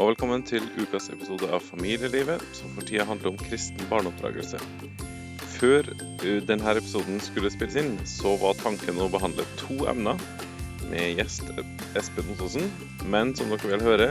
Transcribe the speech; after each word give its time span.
og 0.00 0.06
velkommen 0.14 0.40
til 0.48 0.64
ukas 0.80 1.10
episode 1.12 1.48
av 1.52 1.60
Familielivet, 1.60 2.40
som 2.56 2.70
for 2.72 2.86
tida 2.88 3.04
handler 3.04 3.34
om 3.34 3.40
kristen 3.40 3.82
barneoppdragelse. 3.90 4.56
Før 5.58 5.90
uh, 5.92 6.38
denne 6.48 6.72
episoden 6.72 7.18
skulle 7.20 7.50
spilles 7.52 7.76
inn, 7.76 7.98
så 8.08 8.32
var 8.40 8.56
tanken 8.62 8.96
å 8.96 9.10
behandle 9.12 9.44
to 9.60 9.82
emner 9.90 10.16
med 10.88 11.18
gjest 11.18 11.50
Espen 12.00 12.30
Ottosen, 12.32 12.70
men 13.12 13.34
som 13.36 13.52
dere 13.52 13.74
vil 13.74 13.84
høre, 13.84 14.08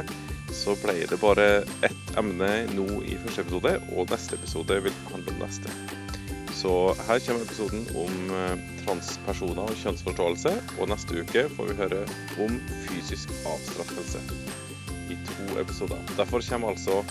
så 0.53 0.75
ble 0.83 1.07
det 1.09 1.17
bare 1.23 1.47
ett 1.87 2.13
emne 2.21 2.51
nå 2.75 2.85
i 3.01 3.17
første 3.23 3.47
episode, 3.47 3.73
og 3.95 4.13
neste 4.13 4.37
episode 4.37 4.79
vil 4.85 5.01
handle 5.09 5.33
om 5.33 5.41
neste. 5.41 5.73
Så 6.59 6.75
her 7.07 7.23
kommer 7.25 7.47
episoden 7.47 7.89
om 7.97 8.29
uh, 8.35 8.53
transpersoner 8.83 9.65
og 9.65 9.81
kjønnsforståelse, 9.81 10.53
og 10.77 10.93
neste 10.93 11.25
uke 11.25 11.47
får 11.57 11.73
vi 11.73 11.81
høre 11.81 12.05
om 12.45 12.61
fysisk 12.85 13.33
avstraffelse 13.41 14.48
i 15.09 15.17
to 15.27 15.59
episoder. 15.61 15.97
Derfor 16.17 16.41
kommer 16.49 16.73
altså 16.73 17.03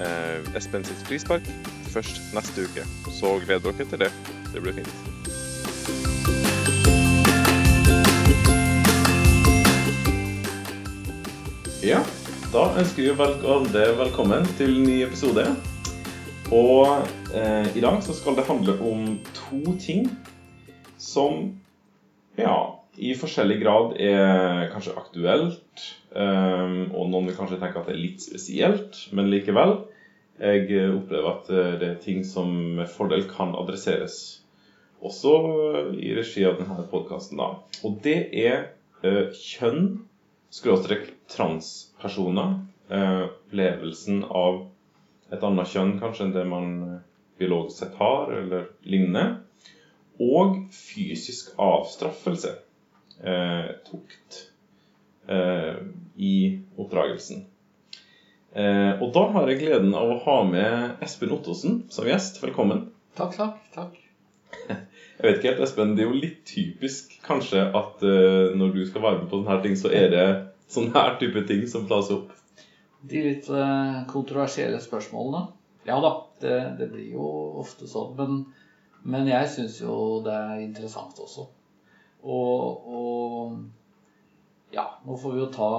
eh, 0.00 0.56
Espen 0.58 0.84
sitt 0.84 1.02
frispark 1.08 1.48
først 1.92 2.20
neste 2.36 2.66
uke. 2.66 2.86
Så 3.12 3.38
gled 3.46 3.62
dere 3.64 3.86
til 3.88 4.00
det. 4.04 4.12
Det 4.52 4.62
blir 4.62 4.76
fint. 4.80 4.94
Ja, 11.86 12.00
da 12.50 12.68
ønsker 12.80 13.02
vi 13.04 13.12
alle 13.14 13.82
velkommen 13.98 14.46
til 14.58 14.80
en 14.80 14.88
ny 14.88 14.96
episode. 15.06 15.44
Og 16.50 17.06
eh, 17.34 17.68
i 17.76 17.82
dag 17.82 18.02
så 18.02 18.14
skal 18.14 18.36
det 18.38 18.46
handle 18.48 18.74
om 18.82 19.18
to 19.34 19.76
ting 19.82 20.08
som 20.98 21.54
ja, 22.38 22.56
i 22.96 23.14
forskjellig 23.18 23.60
grad 23.62 23.96
er 24.00 24.66
kanskje 24.72 24.96
aktuelt, 24.98 25.86
og 26.16 27.10
noen 27.10 27.28
vil 27.28 27.36
kanskje 27.36 27.58
tenke 27.60 27.80
at 27.80 27.90
det 27.90 27.94
er 27.96 28.00
litt 28.00 28.22
spesielt, 28.24 28.98
men 29.12 29.28
likevel. 29.32 29.74
Jeg 30.40 30.90
opplever 30.94 31.28
at 31.30 31.50
det 31.80 31.88
er 31.90 31.98
ting 32.00 32.22
som 32.24 32.50
med 32.78 32.88
fordel 32.92 33.26
kan 33.28 33.54
adresseres 33.56 34.16
også 35.04 35.32
i 35.96 36.14
regi 36.16 36.44
av 36.48 36.56
denne 36.60 36.86
podkasten. 36.90 37.40
Og 37.40 37.98
det 38.04 38.16
er 38.36 38.70
uh, 39.04 39.28
kjønn, 39.36 39.90
skråstrek 40.52 41.10
transpersoner, 41.32 42.56
opplevelsen 42.86 44.22
av 44.30 44.62
et 45.34 45.42
annet 45.42 45.70
kjønn 45.72 45.96
kanskje 46.00 46.26
enn 46.26 46.34
det 46.36 46.44
man 46.48 46.68
biologisk 47.38 47.82
sett 47.82 47.96
har, 48.00 48.30
eller 48.32 48.68
lignende, 48.86 49.40
og 50.22 50.62
fysisk 50.72 51.52
avstraffelse 51.60 52.54
eh, 53.20 53.72
tukt 53.84 54.38
eh, 54.38 54.52
i 55.26 56.34
oppdragelsen. 56.78 57.44
Eh, 58.56 59.02
og 59.04 59.10
da 59.12 59.26
har 59.34 59.50
jeg 59.50 59.60
gleden 59.60 59.92
av 59.96 60.14
å 60.14 60.20
ha 60.24 60.36
med 60.48 61.02
Espen 61.04 61.34
Ottosen 61.34 61.82
som 61.92 62.06
gjest. 62.08 62.38
Velkommen. 62.40 62.86
Takk, 63.18 63.36
takk. 63.36 63.58
takk. 63.74 63.98
Jeg 65.16 65.24
vet 65.24 65.38
ikke 65.38 65.50
helt, 65.50 65.60
Espen, 65.64 65.92
Det 65.96 66.04
er 66.04 66.10
jo 66.10 66.20
litt 66.20 66.40
typisk 66.48 67.14
kanskje 67.24 67.62
at 67.76 68.02
uh, 68.04 68.52
når 68.56 68.74
du 68.74 68.82
skal 68.84 69.04
være 69.04 69.18
med 69.22 69.30
på 69.30 69.38
sånne 69.38 69.52
her 69.52 69.62
ting, 69.64 69.76
så 69.80 69.92
er 69.92 70.10
det 70.12 70.24
sånne 70.74 70.92
her 70.96 71.16
type 71.20 71.42
ting 71.48 71.64
som 71.68 71.86
tas 71.88 72.10
opp. 72.12 72.32
De 73.06 73.22
litt 73.24 73.48
kontroversielle 74.10 74.80
spørsmålene. 74.82 75.46
Ja 75.86 76.00
da, 76.02 76.10
det, 76.42 76.56
det, 76.80 76.88
blir 76.92 77.12
jo 77.14 77.28
ofte 77.62 77.88
sånn. 77.88 78.16
Men, 78.18 78.40
men 79.06 79.28
jeg 79.30 79.52
syns 79.52 79.78
jo 79.82 79.96
det 80.24 80.34
er 80.34 80.64
interessant 80.64 81.20
også. 81.22 81.46
Og, 82.26 82.88
og 82.88 83.56
ja, 84.76 84.84
nå 85.06 85.16
får 85.16 85.32
vi 85.32 85.40
jo 85.40 85.48
ta 85.54 85.70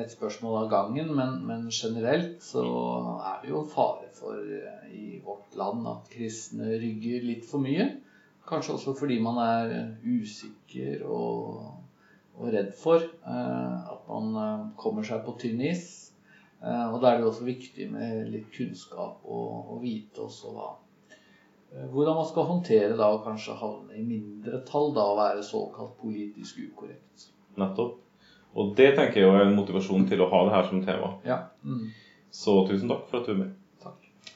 et 0.00 0.12
spørsmål 0.12 0.62
av 0.62 0.70
gangen, 0.72 1.10
men, 1.16 1.34
men, 1.44 1.66
generelt 1.68 2.40
så 2.44 2.64
er 3.20 3.42
det 3.42 3.50
jo 3.50 3.64
fare 3.68 4.08
for 4.16 4.40
i 4.88 5.18
vårt 5.24 5.56
land 5.60 5.84
at 5.90 6.08
kristne 6.12 6.78
rygger 6.80 7.26
litt 7.28 7.44
for 7.48 7.60
mye. 7.64 7.90
Kanskje 8.48 8.78
også 8.78 8.94
fordi 8.96 9.18
man 9.24 9.40
er 9.42 9.74
usikker 10.04 11.04
og, 11.08 11.74
og 12.36 12.48
redd 12.54 12.72
for 12.76 13.04
eh, 13.04 13.92
at 13.92 14.08
man 14.08 14.72
kommer 14.80 15.04
seg 15.04 15.24
på 15.24 15.36
tynn 15.40 15.60
is. 15.64 15.86
Eh, 16.60 16.86
og 16.88 17.00
da 17.02 17.10
er 17.10 17.18
det 17.18 17.26
jo 17.26 17.32
også 17.34 17.48
viktig 17.48 17.90
med 17.92 18.32
litt 18.32 18.48
kunnskap 18.56 19.24
og, 19.24 19.76
og 19.76 19.84
vite 19.84 20.24
også 20.24 20.54
hva 20.56 20.72
hvordan 21.74 22.14
man 22.14 22.26
skal 22.28 22.44
håndtere 22.46 22.94
da 22.94 23.08
å 23.10 23.22
kanskje 23.24 23.56
havne 23.58 23.96
i 23.98 24.04
mindretall 24.06 24.92
da 24.94 25.08
og 25.10 25.16
være 25.18 25.42
såkalt 25.42 25.96
politisk 25.98 26.60
ukorrekt. 26.68 27.24
Nettopp. 27.58 28.03
Og 28.54 28.74
det 28.78 28.92
tenker 28.94 29.20
jeg 29.24 29.30
er 29.30 29.48
en 29.48 29.56
motivasjon 29.56 30.06
til 30.08 30.22
å 30.22 30.30
ha 30.30 30.42
det 30.46 30.54
her 30.54 30.68
som 30.70 30.82
tema. 30.86 31.12
Ja. 31.26 31.38
Mm. 31.66 31.88
Så 32.34 32.60
tusen 32.68 32.90
takk 32.90 33.06
for 33.10 33.20
at 33.20 33.28
du 33.28 33.34
er 33.34 33.40
med. 33.40 33.54
Takk. 33.82 34.28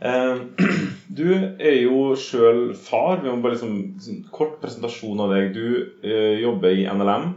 Eh, 0.00 0.42
du 1.20 1.28
er 1.32 1.78
jo 1.80 2.12
sjøl 2.20 2.74
far. 2.76 3.22
Vi 3.22 3.30
må 3.30 3.40
bare 3.44 3.56
liksom, 3.56 3.78
liksom, 3.96 4.20
Kort 4.34 4.58
presentasjon 4.62 5.24
av 5.24 5.32
deg. 5.32 5.56
Du 5.56 6.04
eh, 6.04 6.36
jobber 6.42 6.76
i 6.76 6.84
NLM 6.92 7.32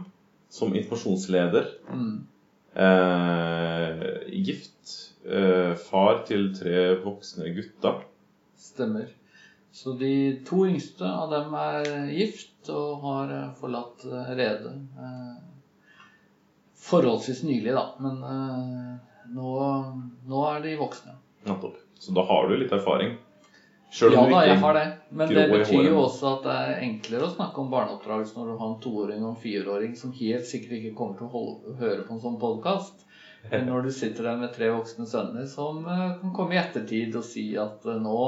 som 0.52 0.76
informasjonsleder. 0.76 1.72
Mm. 1.88 2.14
Eh, 2.86 4.06
gift. 4.44 4.98
Eh, 5.24 5.72
far 5.88 6.24
til 6.28 6.50
tre 6.56 6.92
voksne 7.00 7.54
gutter. 7.56 8.04
Stemmer. 8.58 9.08
Så 9.72 9.94
de 9.96 10.12
to 10.44 10.66
yngste 10.68 11.08
av 11.08 11.30
dem 11.32 11.54
er 11.56 12.10
gift 12.12 12.68
og 12.68 13.06
har 13.06 13.32
forlatt 13.56 14.04
redet. 14.36 14.74
Forholdsvis 16.82 17.42
nylig, 17.46 17.74
da. 17.76 17.84
Men 18.02 18.22
nå, 19.34 19.50
nå 20.28 20.46
er 20.50 20.64
de 20.64 20.78
voksne. 20.80 21.14
Nettopp. 21.46 21.76
Så 21.98 22.14
da 22.16 22.24
har 22.26 22.48
du 22.50 22.56
litt 22.58 22.72
erfaring? 22.74 23.14
Selv 23.92 24.16
ja 24.16 24.22
da, 24.24 24.38
jeg 24.48 24.56
har 24.62 24.74
det. 24.74 24.84
Men 25.12 25.28
det 25.28 25.44
betyr 25.50 25.90
jo 25.90 25.98
også 26.06 26.30
at 26.30 26.46
det 26.46 26.52
er 26.56 26.84
enklere 26.86 27.26
å 27.28 27.34
snakke 27.34 27.60
om 27.60 27.68
barneoppdragelse 27.72 28.38
når 28.38 28.46
du 28.48 28.54
har 28.56 28.70
en 28.70 28.78
toåring 28.80 29.20
og 29.20 29.34
en 29.34 29.42
fireåring 29.42 29.92
som 30.00 30.14
helt 30.16 30.48
sikkert 30.48 30.78
ikke 30.78 30.94
kommer 30.96 31.18
til 31.18 31.28
å 31.28 31.32
holde, 31.34 31.74
høre 31.82 32.06
på 32.06 32.16
en 32.16 32.22
sånn 32.22 32.38
podkast. 32.40 33.04
Men 33.50 33.66
når 33.68 33.84
du 33.84 33.90
sitter 33.92 34.30
der 34.30 34.40
med 34.40 34.54
tre 34.54 34.70
voksne 34.72 35.04
sønner 35.10 35.44
som 35.50 35.84
kan 35.84 36.32
komme 36.32 36.56
i 36.56 36.60
ettertid 36.62 37.18
og 37.20 37.26
si 37.26 37.50
at 37.60 37.84
nå 38.00 38.22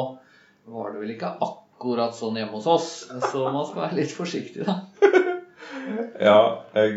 var 0.75 0.93
det 0.93 1.01
vel 1.01 1.15
ikke 1.15 1.33
akkurat 1.49 2.17
sånn 2.17 2.37
hjemme 2.43 2.59
hos 2.59 2.69
oss. 2.69 2.91
Så 3.31 3.47
man 3.49 3.65
skal 3.69 3.87
være 3.87 4.03
litt 4.03 4.13
forsiktig, 4.13 4.67
da. 4.69 4.83
Ja, 6.25 6.41
jeg, 6.75 6.97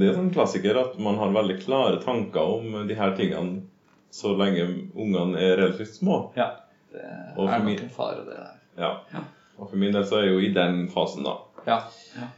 det 0.00 0.08
er 0.08 0.16
sånn 0.16 0.32
klassiker 0.34 0.78
at 0.80 0.96
man 1.02 1.18
har 1.20 1.34
veldig 1.34 1.58
klare 1.64 2.00
tanker 2.04 2.56
om 2.58 2.80
de 2.88 2.96
her 2.98 3.16
tingene 3.18 3.64
så 4.10 4.32
lenge 4.34 4.64
ungene 4.94 5.38
er 5.38 5.56
relativt 5.60 5.94
små. 5.94 6.22
Ja, 6.38 6.52
det 6.92 7.04
er 7.04 7.36
nok 7.36 7.70
en 7.76 7.92
fare, 7.94 8.24
det 8.26 8.34
der. 8.34 8.56
Ja. 8.80 8.90
ja. 9.12 9.22
Og 9.60 9.70
for 9.70 9.78
min 9.78 9.94
del 9.94 10.06
så 10.08 10.18
er 10.18 10.28
jeg 10.28 10.34
jo 10.34 10.42
i 10.42 10.52
den 10.56 10.84
fasen, 10.92 11.26
da. 11.26 11.36
Ja. 11.66 11.80
ja. 12.16 12.28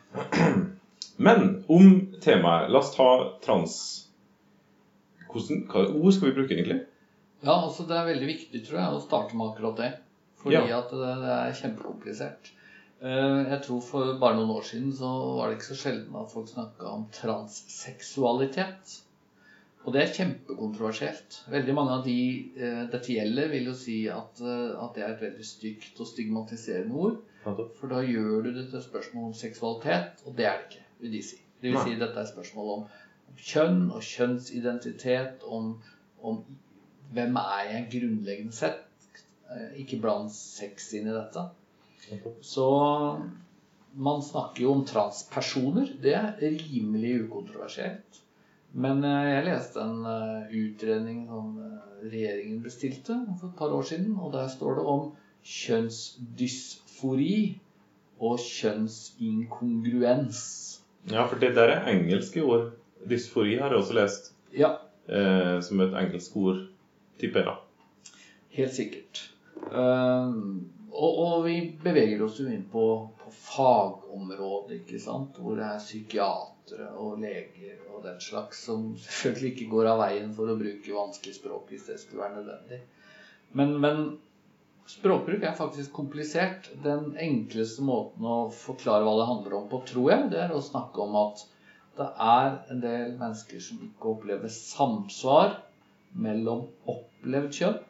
Men 1.22 1.62
om 1.70 1.92
temaet 2.22 2.70
La 2.72 2.80
oss 2.80 2.94
ta 2.96 3.08
trans. 3.44 3.74
Hvordan, 5.32 5.66
hva 5.70 5.84
ord 5.88 6.16
skal 6.16 6.30
vi 6.30 6.36
bruke, 6.40 6.56
egentlig? 6.56 6.82
Ja, 7.42 7.54
altså 7.54 7.86
Det 7.88 7.96
er 7.96 8.08
veldig 8.10 8.28
viktig 8.28 8.64
tror 8.66 8.80
jeg, 8.80 8.96
å 8.96 9.04
starte 9.04 9.38
med 9.38 9.52
akkurat 9.52 9.78
det. 9.80 9.92
Fordi 10.42 10.58
ja. 10.58 10.80
at 10.80 10.90
det, 10.90 11.12
det, 11.22 11.36
er 11.38 11.56
kjempekomplisert. 11.60 12.52
Jeg 13.02 13.58
tror 13.64 13.80
For 13.82 14.18
bare 14.22 14.36
noen 14.38 14.52
år 14.54 14.66
siden 14.66 14.92
så 14.94 15.08
var 15.38 15.48
det 15.50 15.56
ikke 15.58 15.72
så 15.72 15.78
sjelden 15.80 16.18
at 16.20 16.30
folk 16.30 16.50
snakka 16.50 16.90
om 16.92 17.08
transseksualitet. 17.14 18.92
Og 19.82 19.94
det 19.94 20.02
er 20.04 20.12
kjempekontroversielt. 20.14 21.40
Veldig 21.50 21.74
mange 21.74 21.96
av 21.96 22.04
de 22.06 22.16
dette 22.92 23.16
gjelder, 23.16 23.48
vil 23.50 23.66
jo 23.72 23.74
si 23.74 23.96
at, 24.06 24.38
at 24.38 24.94
det 24.94 25.02
er 25.02 25.16
et 25.16 25.24
veldig 25.24 25.46
stygt 25.46 25.98
og 25.98 26.06
stigmatiserende 26.12 27.00
ord. 27.06 27.16
For 27.42 27.90
da 27.90 27.98
gjør 28.06 28.46
du 28.46 28.52
det 28.54 28.68
til 28.70 28.84
spørsmål 28.84 29.32
om 29.32 29.34
seksualitet, 29.34 30.22
og 30.26 30.36
det 30.38 30.46
er 30.46 30.60
det 30.60 30.68
ikke, 30.68 30.84
vil 31.02 31.16
de 31.16 31.22
si. 31.26 31.40
Det 31.62 31.72
vil 31.72 31.82
si 31.82 31.96
dette 31.98 32.14
er 32.14 32.28
et 32.28 32.30
spørsmål 32.30 32.70
om, 32.76 32.84
om 33.32 33.40
kjønn 33.50 33.82
og 33.90 34.06
kjønnsidentitet, 34.06 35.42
om, 35.50 35.74
om 36.22 36.38
hvem 37.16 37.42
er 37.42 37.66
jeg 37.72 37.88
grunnleggende 37.96 38.54
sett 38.54 38.86
ikke 39.82 39.98
bland 40.00 40.30
sex 40.32 40.92
inn 40.96 41.10
i 41.10 41.16
dette. 41.16 41.42
Så 42.40 42.66
man 43.92 44.22
snakker 44.22 44.62
jo 44.64 44.72
om 44.72 44.84
transpersoner. 44.88 45.92
Det 46.02 46.14
er 46.18 46.36
rimelig 46.40 47.24
ukontroversielt. 47.26 48.20
Men 48.72 49.04
jeg 49.04 49.44
leste 49.46 49.80
en 49.84 50.06
utredning 50.48 51.26
som 51.28 51.58
regjeringen 52.02 52.62
bestilte 52.64 53.26
for 53.40 53.48
et 53.50 53.58
par 53.58 53.68
år 53.76 53.82
siden, 53.90 54.16
og 54.16 54.32
der 54.32 54.48
står 54.48 54.74
det 54.78 54.84
om 54.94 55.02
kjønnsdysfori 55.44 57.60
og 58.22 58.38
kjønnsinkongruens. 58.38 60.40
Ja, 61.10 61.26
for 61.26 61.38
det 61.42 61.56
der 61.56 61.62
er 61.62 61.88
engelske 61.90 62.44
ord. 62.44 62.70
Dysfori 63.10 63.56
har 63.58 63.68
jeg 63.68 63.76
også 63.76 63.94
lest. 63.98 64.34
Ja. 64.54 64.68
Eh, 65.08 65.62
som 65.62 65.80
et 65.82 65.94
engelsk 65.98 66.36
ord, 66.36 66.56
tipper 67.18 67.40
jeg. 67.40 67.56
Helt 68.48 68.74
sikkert. 68.74 69.32
Uh, 69.62 70.34
og, 70.92 71.18
og, 71.24 71.34
vi 71.46 71.56
beveger 71.82 72.22
oss 72.24 72.38
jo 72.40 72.48
inn 72.52 72.64
på, 72.68 72.84
på 73.22 73.30
fagområdet, 73.32 74.82
ikke 74.82 75.00
sant? 75.00 75.38
hvor 75.40 75.56
det 75.56 75.64
er 75.64 75.80
psykiatere 75.80 76.90
og 77.00 77.22
leger 77.22 77.78
og 77.92 78.02
den 78.04 78.18
slags 78.20 78.64
som 78.66 78.90
selvfølgelig 79.00 79.52
ikke 79.54 79.70
går 79.72 79.92
av 79.94 80.02
veien 80.02 80.32
for 80.36 80.52
å 80.52 80.58
bruke 80.58 80.96
vanskelig 80.96 81.38
språk 81.38 81.72
hvis 81.72 81.86
det 81.88 81.96
skulle 82.02 82.24
være 82.26 82.36
nødvendig. 82.40 82.82
Men, 83.56 83.74
men 83.80 84.02
språkbruk 84.92 85.46
er 85.48 85.56
faktisk 85.56 85.94
komplisert. 85.96 86.68
Den 86.84 87.10
enkleste 87.20 87.84
måten 87.84 88.28
å 88.28 88.36
forklare 88.52 89.06
hva 89.06 89.16
det 89.20 89.28
handler 89.30 89.58
om 89.62 89.66
på, 89.72 89.80
tror 89.88 90.12
jeg, 90.12 90.28
det 90.32 90.44
er 90.44 90.52
å 90.52 90.60
snakke 90.64 91.04
om 91.04 91.16
at 91.22 91.46
det 91.96 92.08
er 92.24 92.54
en 92.72 92.80
del 92.84 93.16
mennesker 93.16 93.60
som 93.60 93.80
ikke 93.84 94.14
opplever 94.14 94.52
samsvar 94.52 95.58
mellom 96.12 96.64
opplevd 96.88 97.52
kjønn 97.58 97.82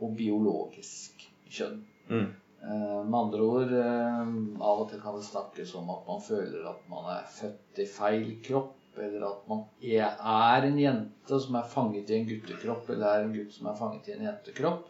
og 0.00 0.16
biologisk 0.16 1.28
kjønn. 1.48 1.78
Mm. 2.08 2.26
Eh, 2.66 3.04
med 3.04 3.18
andre 3.18 3.44
ord 3.46 3.72
eh, 3.78 4.20
Av 4.64 4.80
og 4.82 4.88
til 4.90 5.00
kan 5.02 5.14
det 5.18 5.26
snakkes 5.26 5.74
om 5.78 5.90
at 5.94 6.08
man 6.08 6.22
føler 6.24 6.66
at 6.70 6.82
man 6.90 7.08
er 7.12 7.28
født 7.30 7.80
i 7.82 7.86
feil 7.90 8.28
kropp, 8.46 8.74
eller 8.96 9.26
at 9.28 9.48
man 9.50 9.64
er 9.84 10.66
en 10.66 10.78
jente 10.80 11.40
som 11.44 11.58
er 11.60 11.68
fanget 11.70 12.10
i 12.10 12.18
en 12.18 12.28
guttekropp, 12.30 12.90
eller 12.90 13.06
er 13.06 13.26
en 13.26 13.34
gutt 13.36 13.54
som 13.54 13.70
er 13.70 13.78
fanget 13.78 14.08
i 14.08 14.16
en 14.16 14.26
jentekropp. 14.26 14.86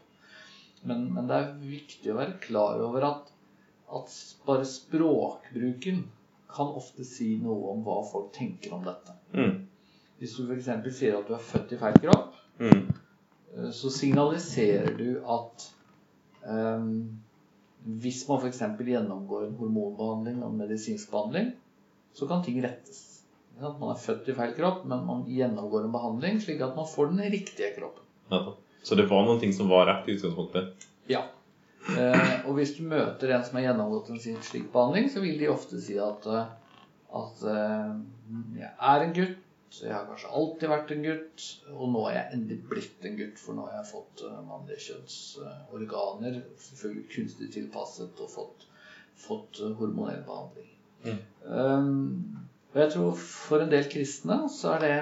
Men, 0.86 1.08
men 1.12 1.28
det 1.28 1.36
er 1.36 1.54
viktig 1.66 2.12
å 2.12 2.18
være 2.20 2.38
klar 2.44 2.80
over 2.86 3.08
at, 3.08 3.32
at 3.98 4.18
bare 4.46 4.68
språkbruken 4.68 6.04
kan 6.56 6.76
ofte 6.78 7.04
si 7.04 7.34
noe 7.42 7.72
om 7.74 7.82
hva 7.84 7.98
folk 8.06 8.30
tenker 8.36 8.76
om 8.76 8.86
dette. 8.86 9.16
Mm. 9.34 9.64
Hvis 10.20 10.36
du 10.38 10.46
f.eks. 10.46 10.70
sier 10.96 11.18
at 11.18 11.26
du 11.28 11.34
er 11.36 11.42
født 11.50 11.74
i 11.74 11.80
feil 11.80 11.98
kropp, 12.06 12.38
mm. 12.62 12.86
Eh, 13.56 13.70
så 13.72 13.90
signaliserer 13.90 14.96
du 14.98 15.20
at 15.32 15.70
hvis 17.86 18.22
man 18.28 18.40
f.eks. 18.42 18.62
gjennomgår 18.82 19.46
en 19.46 19.58
hormonbehandling 19.60 20.40
og 20.42 20.50
en 20.50 20.60
medisinsk 20.62 21.10
behandling, 21.10 21.52
så 22.16 22.28
kan 22.30 22.42
ting 22.44 22.58
rettes. 22.64 23.02
Man 23.60 23.88
er 23.88 24.00
født 24.00 24.28
i 24.28 24.34
feil 24.36 24.52
kropp, 24.56 24.84
men 24.88 25.04
man 25.08 25.24
gjennomgår 25.30 25.86
en 25.86 25.94
behandling 25.94 26.40
slik 26.44 26.60
at 26.64 26.76
man 26.76 26.88
får 26.90 27.12
den 27.12 27.22
riktige 27.32 27.72
kroppen. 27.78 28.04
Ja. 28.32 28.42
Så 28.82 28.98
det 28.98 29.08
var 29.10 29.24
noen 29.26 29.40
ting 29.42 29.54
som 29.56 29.70
var 29.72 29.88
rett 29.88 30.08
i 30.08 30.16
utgangspunktet? 30.16 30.86
Ja. 31.10 31.24
Eh, 31.86 32.34
og 32.46 32.56
hvis 32.58 32.74
du 32.76 32.84
møter 32.86 33.32
en 33.32 33.44
som 33.46 33.58
har 33.58 33.68
gjennomgått 33.68 34.10
en 34.12 34.20
slik 34.20 34.68
behandling, 34.74 35.08
så 35.12 35.22
vil 35.22 35.38
de 35.40 35.50
ofte 35.50 35.80
si 35.82 35.96
at, 36.02 36.26
eh, 36.26 36.52
at 37.20 37.44
eh, 37.52 37.92
jeg 38.60 38.72
er 38.90 39.04
en 39.04 39.16
gutt, 39.16 39.42
jeg 39.74 39.92
har 39.92 40.06
kanskje 40.08 40.32
alltid 40.38 40.70
vært 40.70 40.92
en 40.94 41.04
gutt, 41.04 41.46
og 41.74 41.90
nå 41.92 42.02
er 42.08 42.16
jeg 42.16 42.36
endelig 42.36 42.58
blitt 42.70 43.06
en 43.08 43.18
gutt, 43.18 43.40
for 43.42 43.56
nå 43.56 43.66
har 43.66 43.80
jeg 43.80 43.90
fått 43.90 44.22
uh, 44.26 44.36
mannlige 44.46 44.84
kjønnsorganer, 44.86 46.38
selvfølgelig 46.68 47.06
kunstig 47.14 47.50
tilpasset, 47.56 48.22
og 48.22 48.32
fått, 48.32 48.66
fått 49.26 49.62
hormonell 49.80 50.22
behandling. 50.26 50.70
Mm. 51.06 51.18
Um, 51.46 52.46
og 52.72 52.80
jeg 52.82 52.92
tror 52.92 53.18
for 53.20 53.64
en 53.64 53.72
del 53.72 53.90
kristne 53.90 54.38
så 54.52 54.76
er 54.76 54.84
det 54.84 54.94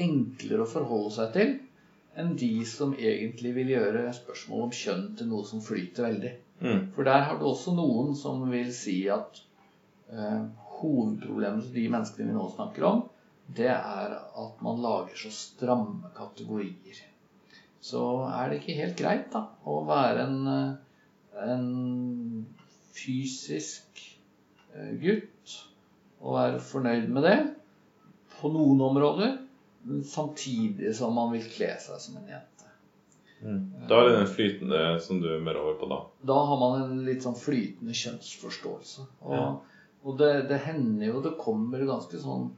enklere 0.00 0.64
å 0.64 0.70
forholde 0.70 1.12
seg 1.16 1.34
til 1.36 1.52
enn 2.20 2.34
de 2.38 2.50
som 2.66 2.92
egentlig 2.98 3.52
vil 3.56 3.70
gjøre 3.72 4.08
spørsmål 4.16 4.64
om 4.66 4.72
kjønn 4.74 5.04
til 5.18 5.28
noe 5.30 5.46
som 5.46 5.62
flyter 5.64 6.08
veldig. 6.08 6.32
Mm. 6.60 6.80
For 6.96 7.06
der 7.06 7.24
har 7.28 7.38
du 7.38 7.46
også 7.48 7.72
noen 7.76 8.12
som 8.18 8.42
vil 8.50 8.72
si 8.74 8.96
at 9.12 9.40
uh, 10.12 10.42
hovedproblemet 10.80 11.68
til 11.68 11.78
de 11.78 11.86
menneskene 11.94 12.28
vi 12.28 12.36
nå 12.36 12.48
snakker 12.52 12.86
om, 12.88 13.02
det 13.56 13.70
er 13.72 14.14
at 14.18 14.62
man 14.64 14.82
lager 14.82 15.16
så 15.18 15.32
stramme 15.34 16.12
kategorier. 16.16 17.00
Så 17.80 18.02
er 18.28 18.50
det 18.50 18.60
ikke 18.60 18.78
helt 18.78 18.98
greit 18.98 19.30
da, 19.32 19.46
å 19.64 19.80
være 19.88 20.26
en, 20.28 20.38
en 21.40 21.68
fysisk 22.94 24.02
eh, 24.74 24.92
gutt 25.00 25.56
og 26.20 26.36
være 26.36 26.60
fornøyd 26.60 27.08
med 27.08 27.24
det 27.24 27.38
på 28.36 28.50
noen 28.52 28.82
områder 28.84 29.38
samtidig 30.04 30.92
som 30.96 31.16
man 31.16 31.32
vil 31.32 31.46
kle 31.48 31.72
seg 31.80 32.00
som 32.02 32.20
en 32.20 32.28
jente. 32.28 32.68
Mm. 33.40 33.60
Da 33.88 33.96
er 33.96 34.08
det 34.08 34.16
den 34.18 34.32
flytende 34.34 34.80
som 35.00 35.20
du 35.22 35.30
er 35.32 35.44
mer 35.44 35.56
over 35.56 35.78
på, 35.80 35.88
da? 35.88 36.00
Da 36.28 36.36
har 36.50 36.58
man 36.60 36.82
en 36.82 37.04
litt 37.06 37.24
sånn 37.24 37.38
flytende 37.38 37.96
kjønnsforståelse. 37.96 39.06
Og, 39.24 39.36
ja. 39.36 39.46
og 40.04 40.18
det, 40.20 40.32
det, 40.50 40.60
hender 40.66 41.14
jo 41.14 41.22
det 41.24 41.38
kommer 41.40 41.86
ganske 41.88 42.20
sånn 42.20 42.50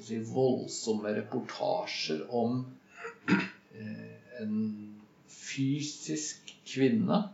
si, 0.00 0.20
voldsomme 0.32 1.12
reportasjer 1.18 2.22
om 2.32 2.62
eh, 3.28 4.14
en 4.40 4.54
fysisk 5.30 6.54
kvinne 6.64 7.24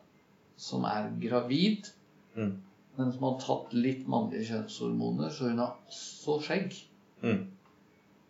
som 0.57 0.85
er 0.89 1.13
gravid. 1.23 1.93
Mm 2.35 2.57
men 2.97 3.13
som 3.13 3.27
har 3.29 3.41
tatt 3.41 3.75
litt 3.77 4.07
mannlige 4.09 4.49
kjønnshormoner, 4.51 5.33
så 5.33 5.51
hun 5.51 5.61
har 5.61 5.75
også 5.89 6.39
skjegg. 6.47 6.79
Mm. 7.21 7.43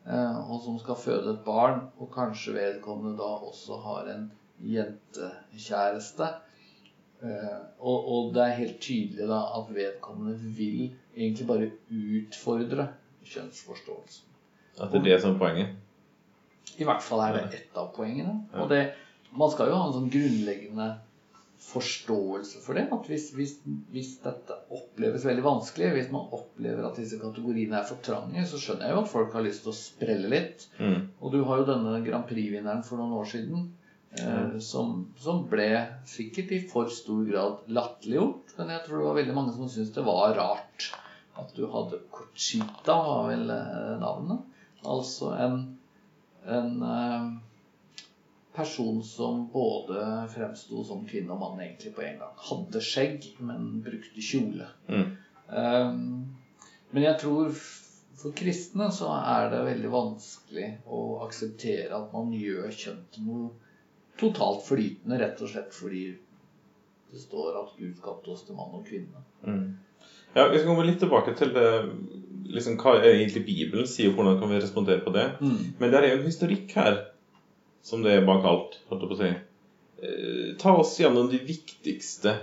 Eh, 0.06 0.38
og 0.43 0.58
som 0.64 0.81
skal 0.82 0.98
føde 0.98 1.34
et 1.37 1.44
barn, 1.46 1.84
og 2.02 2.10
kanskje 2.14 2.56
vedkommende 2.56 3.16
da 3.20 3.31
også 3.50 3.78
har 3.84 4.10
en 4.14 4.26
jentekjæreste. 4.72 6.32
Eh, 7.22 7.60
og, 7.78 8.10
og, 8.10 8.32
det 8.34 8.43
er 8.43 8.58
helt 8.60 8.81
tydelig 8.82 9.28
da 9.31 9.40
at 9.60 9.70
vedkommende 9.75 10.54
vil 10.58 10.96
egentlig 11.17 11.49
bare 11.49 11.71
utfordre 11.89 12.91
kjønnsforståelsen. 13.27 14.37
At 14.77 14.93
det 14.93 15.01
er 15.01 15.09
det 15.09 15.19
som 15.23 15.35
er 15.35 15.41
poenget? 15.41 15.75
I 16.77 16.85
hvert 16.85 17.05
fall 17.05 17.23
er 17.25 17.37
det 17.39 17.61
ett 17.61 17.79
av 17.81 17.89
poengene. 17.97 18.37
Og 18.61 18.69
det, 18.71 18.83
man 19.33 19.51
skal 19.53 19.71
jo 19.71 19.79
ha 19.79 19.89
en 19.89 19.95
sånn 19.97 20.11
grunnleggende 20.13 20.91
forståelse 21.67 22.61
for 22.65 22.77
det. 22.79 22.87
At 22.93 23.09
hvis, 23.11 23.31
hvis, 23.37 23.55
hvis, 23.95 24.13
dette 24.25 24.59
oppleves 24.75 25.25
veldig 25.27 25.45
vanskelig, 25.47 25.95
hvis 25.97 26.13
man 26.13 26.29
opplever 26.37 26.85
at 26.87 27.01
disse 27.01 27.19
kategoriene 27.21 27.81
er 27.81 27.89
for 27.89 28.03
trange, 28.05 28.45
så 28.49 28.61
skjønner 28.61 28.91
jeg 28.91 28.97
jo 28.97 29.03
at 29.07 29.13
folk 29.15 29.35
har 29.39 29.47
lyst 29.47 29.65
til 29.65 29.73
å 29.73 29.79
sprelle 29.79 30.31
litt. 30.33 30.69
Mm. 30.77 31.09
Og 31.21 31.33
du 31.35 31.41
har 31.49 31.63
jo 31.63 31.71
denne 31.73 31.97
Grand 32.07 32.29
Prix-vinneren 32.29 32.85
for 32.87 33.01
noen 33.01 33.17
år 33.17 33.33
siden 33.33 33.65
eh, 34.19 34.29
mm. 34.29 34.61
som, 34.65 34.99
som, 35.23 35.43
ble 35.49 35.71
sikkert 36.09 36.53
i 36.53 36.61
for 36.69 36.93
stor 36.93 37.25
grad 37.31 37.73
latterliggjort. 37.73 38.55
Men 38.61 38.77
jeg 38.77 38.85
tror 38.87 39.01
det 39.01 39.11
var 39.11 39.21
veldig 39.23 39.41
mange 39.41 39.57
som 39.57 39.73
syntes 39.73 39.97
det 39.97 40.07
var 40.07 40.37
rart 40.37 40.91
at 41.41 41.56
du 41.56 41.67
hadde 41.73 42.00
Cochita, 42.11 42.97
var 43.06 43.29
vel 43.31 43.50
eh, 43.50 43.93
navnet. 44.00 44.62
Altså 44.87 45.33
en, 45.35 45.59
en 46.47 46.83
eh, 46.83 47.29
person 48.56 49.03
som 49.05 49.47
både 49.53 50.29
fremsto 50.35 50.85
som 50.85 51.05
kvinne 51.09 51.35
og 51.35 51.43
mann 51.43 51.61
egentlig 51.61 51.94
på 51.97 52.05
en 52.06 52.21
gang. 52.23 52.37
Hadde 52.50 52.83
skjegg, 52.85 53.27
men 53.44 53.83
brukte 53.85 54.25
kjole. 54.25 54.69
Mm. 54.88 55.11
Um, 55.47 55.99
men 56.91 57.05
jeg 57.05 57.21
tror 57.21 57.53
for 58.17 58.32
kristne 58.37 58.89
så 58.94 59.10
er 59.19 59.51
det 59.53 59.65
veldig 59.67 59.91
vanskelig 59.93 60.69
å 60.89 61.01
akseptere 61.27 61.93
at 61.99 62.15
man 62.17 62.32
gjør 62.32 62.70
kjønn 62.72 63.03
til 63.13 63.27
noe 63.29 63.51
totalt 64.17 64.65
flytende, 64.65 65.19
rett 65.20 65.43
og 65.44 65.53
slett 65.53 65.75
fordi 65.77 66.06
det 67.13 67.20
står 67.20 67.58
at 67.60 67.75
Gud 67.77 67.93
skapte 67.99 68.32
oss 68.32 68.46
til 68.46 68.56
mann 68.56 68.72
og 68.79 68.87
kvinne. 68.89 69.20
Mm. 69.44 69.77
Ja, 70.36 70.50
Vi 70.52 70.58
skal 70.58 70.69
komme 70.69 70.84
litt 70.84 71.00
tilbake 71.00 71.32
til 71.38 71.55
det, 71.55 71.69
liksom, 72.52 72.76
hva 72.82 72.98
egentlig 73.00 73.46
Bibelen 73.46 73.86
sier, 73.88 74.10
og 74.10 74.19
hvordan 74.19 74.36
kan 74.40 74.50
vi 74.52 74.60
respondere 74.60 75.00
på 75.05 75.14
det. 75.14 75.31
Mm. 75.40 75.60
Men 75.81 75.93
det 75.93 76.00
er 76.00 76.10
jo 76.10 76.19
en 76.19 76.26
historikk 76.28 76.74
her 76.76 76.98
som 77.86 78.02
det 78.05 78.19
er 78.19 78.26
bak 78.26 78.44
alt, 78.44 78.81
holdt 78.90 79.06
jeg 79.06 79.10
på 79.12 79.16
å 79.16 79.20
si. 79.22 79.31
Eh, 80.05 80.50
ta 80.60 80.74
oss 80.76 80.93
gjennom 81.00 81.31
de 81.32 81.40
viktigste 81.40 82.34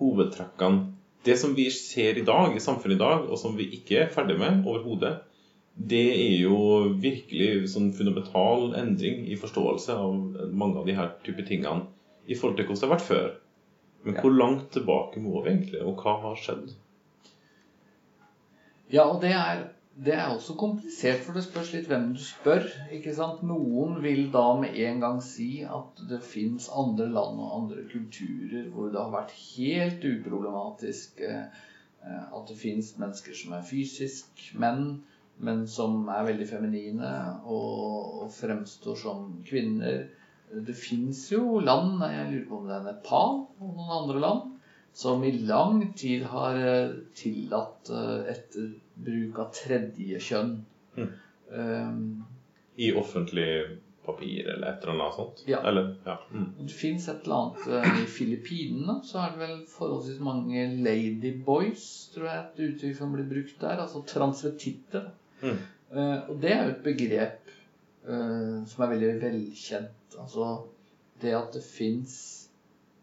hovedtrekkene. 0.00 0.88
Det 1.22 1.36
som 1.38 1.54
vi 1.54 1.68
ser 1.70 2.18
i 2.18 2.24
dag, 2.26 2.56
i 2.56 2.62
samfunnet 2.62 2.98
i 2.98 3.02
dag, 3.04 3.28
og 3.30 3.38
som 3.38 3.54
vi 3.54 3.68
ikke 3.76 4.00
er 4.02 4.10
ferdig 4.10 4.34
med 4.40 4.64
overhodet, 4.66 5.20
det 5.72 6.06
er 6.16 6.40
jo 6.42 6.56
virkelig 7.00 7.68
sånn 7.72 7.92
fundamental 7.96 8.72
endring 8.76 9.22
i 9.30 9.38
forståelse 9.38 9.94
av 9.94 10.50
mange 10.50 10.80
av 10.80 10.88
de 10.88 10.96
her 10.98 11.14
type 11.24 11.46
tingene 11.48 11.86
i 12.26 12.34
forhold 12.34 12.58
til 12.58 12.66
hvordan 12.66 12.80
det 12.82 12.88
har 12.88 12.96
vært 12.96 13.06
før. 13.06 13.36
Men 14.02 14.18
hvor 14.18 14.34
langt 14.34 14.66
tilbake 14.74 15.22
må 15.22 15.38
vi 15.44 15.52
egentlig, 15.52 15.84
og 15.86 16.02
hva 16.02 16.18
har 16.26 16.42
skjedd? 16.42 16.74
Ja, 18.92 19.06
og 19.08 19.22
det 19.22 19.32
er 19.32 19.62
det 20.04 20.14
er 20.14 20.26
også 20.32 20.54
komplisert, 20.56 21.20
for 21.20 21.36
det 21.36 21.44
spørs 21.44 21.72
litt 21.74 21.88
hvem 21.90 22.12
du 22.16 22.20
spør. 22.24 22.64
ikke 22.96 23.12
sant? 23.14 23.42
Noen 23.44 23.98
vil 24.02 24.30
da 24.32 24.44
med 24.60 24.78
en 24.86 25.02
gang 25.02 25.18
si 25.24 25.64
at 25.68 26.00
det 26.08 26.22
fins 26.24 26.70
andre 26.72 27.10
land 27.12 27.42
og 27.42 27.52
andre 27.58 27.84
kulturer 27.92 28.70
hvor 28.72 28.88
det 28.88 29.02
har 29.02 29.12
vært 29.12 29.34
helt 29.36 30.06
uproblematisk 30.08 31.20
eh, 31.28 31.44
at 32.08 32.48
det 32.48 32.58
fins 32.58 32.94
mennesker 32.98 33.36
som 33.36 33.52
er 33.52 33.68
fysisk 33.68 34.46
menn, 34.58 35.02
men 35.42 35.66
som 35.68 36.08
er 36.08 36.26
veldig 36.30 36.48
feminine 36.48 37.12
og, 37.44 38.24
og 38.24 38.32
fremstår 38.32 38.96
som 38.98 39.28
kvinner. 39.46 40.06
Det 40.52 40.76
fins 40.76 41.26
jo 41.32 41.60
land, 41.60 42.00
jeg 42.00 42.32
lurer 42.32 42.48
på 42.48 42.62
om 42.62 42.66
det 42.68 42.78
er 42.78 42.88
Nepal 42.88 43.38
og 43.44 43.76
noen 43.76 43.94
andre 44.00 44.24
land, 44.24 44.51
som 44.92 45.24
i 45.24 45.32
lang 45.38 45.92
tid 45.92 46.22
har 46.22 46.56
eh, 46.56 46.90
tillatt 47.14 47.90
eh, 47.90 48.32
etter 48.32 48.72
bruk 48.94 49.38
av 49.40 49.52
tredje 49.56 50.20
kjønn. 50.20 50.52
Mm. 50.96 51.08
Um, 51.52 52.02
I 52.76 52.92
offentlig 52.96 53.78
papir 54.04 54.48
eller 54.48 54.72
et 54.72 54.84
eller 54.84 54.98
annet 54.98 55.16
sånt? 55.16 55.42
Ja. 55.48 55.62
Eller, 55.68 55.94
ja. 56.04 56.18
Mm. 56.32 56.50
Det 56.58 56.76
fins 56.76 57.08
et 57.08 57.24
eller 57.24 57.38
annet 57.38 57.68
eh, 57.68 58.02
I 58.02 58.08
Filippinene 58.10 58.98
så 59.06 59.22
er 59.22 59.32
det 59.32 59.42
vel 59.44 59.54
forholdsvis 59.70 60.20
mange 60.24 60.66
ladyboys, 60.84 61.86
tror 62.14 62.28
jeg 62.28 62.42
et 62.42 62.62
uttrykk 62.66 62.98
som 62.98 63.16
blir 63.16 63.30
brukt 63.30 63.56
der. 63.64 63.80
Altså 63.86 64.04
transvetitter. 64.08 65.08
Mm. 65.42 65.62
Uh, 65.92 66.18
og 66.32 66.36
det 66.40 66.52
er 66.52 66.62
jo 66.62 66.72
et 66.72 66.84
begrep 66.84 67.50
uh, 68.08 68.60
som 68.68 68.84
er 68.84 68.92
veldig 68.94 69.16
velkjent. 69.24 70.20
Altså 70.20 70.52
det 71.22 71.34
at 71.36 71.56
det 71.56 71.64
fins 71.64 72.20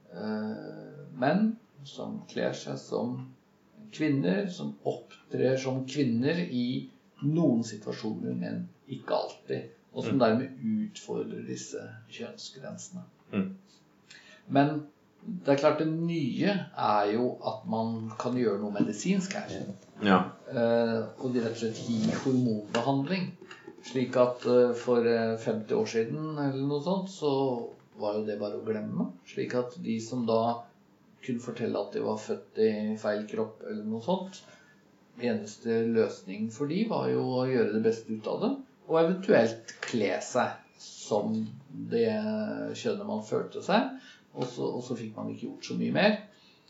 menn 0.10 1.52
som 1.88 2.22
kler 2.30 2.54
seg 2.54 2.78
som 2.82 3.18
kvinner, 3.96 4.48
som 4.54 4.76
opptrer 4.88 5.58
som 5.58 5.86
kvinner 5.90 6.38
i 6.40 6.90
noen 7.24 7.64
situasjoner, 7.66 8.36
men 8.38 8.68
ikke 8.88 9.16
alltid. 9.16 9.70
Og 9.94 10.04
som 10.06 10.14
Mm. 10.16 10.20
dermed 10.20 10.50
utfordrer 10.64 11.46
disse 11.48 11.82
kjønnsgrensene. 12.14 13.02
Mm. 13.34 13.56
Men 14.48 14.86
det 15.46 15.50
er 15.54 15.58
klart 15.58 15.80
det 15.80 15.88
nye 15.88 16.54
er 16.78 17.12
jo 17.14 17.38
at 17.46 17.66
man 17.68 18.12
kan 18.20 18.38
gjøre 18.38 18.60
noe 18.62 18.72
medisinsk 18.72 19.34
her. 19.34 19.74
Ja. 20.04 20.20
Eh, 20.52 21.02
og 21.20 21.34
de 21.34 21.42
rett 21.42 21.58
og 21.58 21.58
slett 21.58 21.82
gi 21.88 22.00
hormonbehandling. 22.24 23.32
Slik 23.84 24.16
at 24.18 24.46
eh, 24.46 24.74
for 24.76 25.06
eh, 25.08 25.38
50 25.38 25.74
år 25.76 25.86
siden 25.86 26.38
eller 26.38 26.68
noe 26.68 26.82
sånt, 26.84 27.10
så 27.10 27.34
var 28.00 28.16
jo 28.20 28.26
det 28.26 28.40
bare 28.40 28.60
å 28.62 28.66
glemme. 28.66 29.12
Slik 29.28 29.56
at 29.56 29.76
de 29.84 30.00
som 30.02 30.26
da 30.30 30.64
kunne 31.26 31.44
fortelle 31.44 31.80
at 31.82 31.94
de 31.96 32.02
var 32.06 32.18
født 32.22 32.60
i 32.64 32.72
feil 33.02 33.26
kropp 33.30 33.66
eller 33.68 33.84
noe 33.88 34.02
sånt 34.06 34.42
Eneste 35.20 35.82
løsning 35.92 36.46
for 36.56 36.70
de 36.72 36.86
var 36.88 37.10
jo 37.12 37.26
å 37.42 37.46
gjøre 37.50 37.74
det 37.74 37.82
beste 37.84 38.14
ut 38.16 38.28
av 38.32 38.38
det. 38.46 38.50
Og 38.88 39.00
eventuelt 39.02 39.74
kle 39.84 40.14
seg 40.24 40.54
som 40.80 41.34
det 41.92 42.06
kjønnet 42.80 43.10
man 43.10 43.26
følte 43.28 43.60
seg. 43.66 43.90
Og 44.32 44.46
så, 44.48 44.64
og 44.64 44.80
så 44.86 44.96
fikk 44.96 45.18
man 45.18 45.28
ikke 45.34 45.50
gjort 45.50 45.68
så 45.68 45.76
mye 45.76 45.92
mer. 45.98 46.16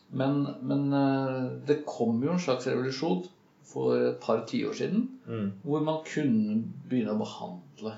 Men, 0.10 0.40
men 0.66 0.88
eh, 0.98 1.52
det 1.70 1.84
kom 1.86 2.18
jo 2.26 2.34
en 2.34 2.42
slags 2.42 2.66
revolusjon 2.72 3.22
for 3.70 3.94
et 4.08 4.18
par 4.24 4.42
tiår 4.50 4.74
siden 4.82 5.06
Mm. 5.30 5.52
hvor 5.62 5.84
man 5.86 6.00
kunne 6.08 6.56
begynne 6.90 7.14
å 7.14 7.20
behandle 7.20 7.92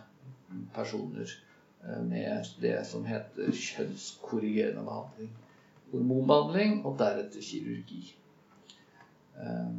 personer 0.75 1.29
eh, 1.31 2.01
med 2.03 2.50
det 2.60 2.81
som 2.89 3.05
heter 3.08 3.53
kjønnskorrigerende 3.55 4.84
behandling. 4.84 5.29
Hormonbehandling 5.92 6.86
og 6.86 6.98
deretter 7.00 7.44
kirurgi. 7.44 8.02
Eh, 9.42 9.72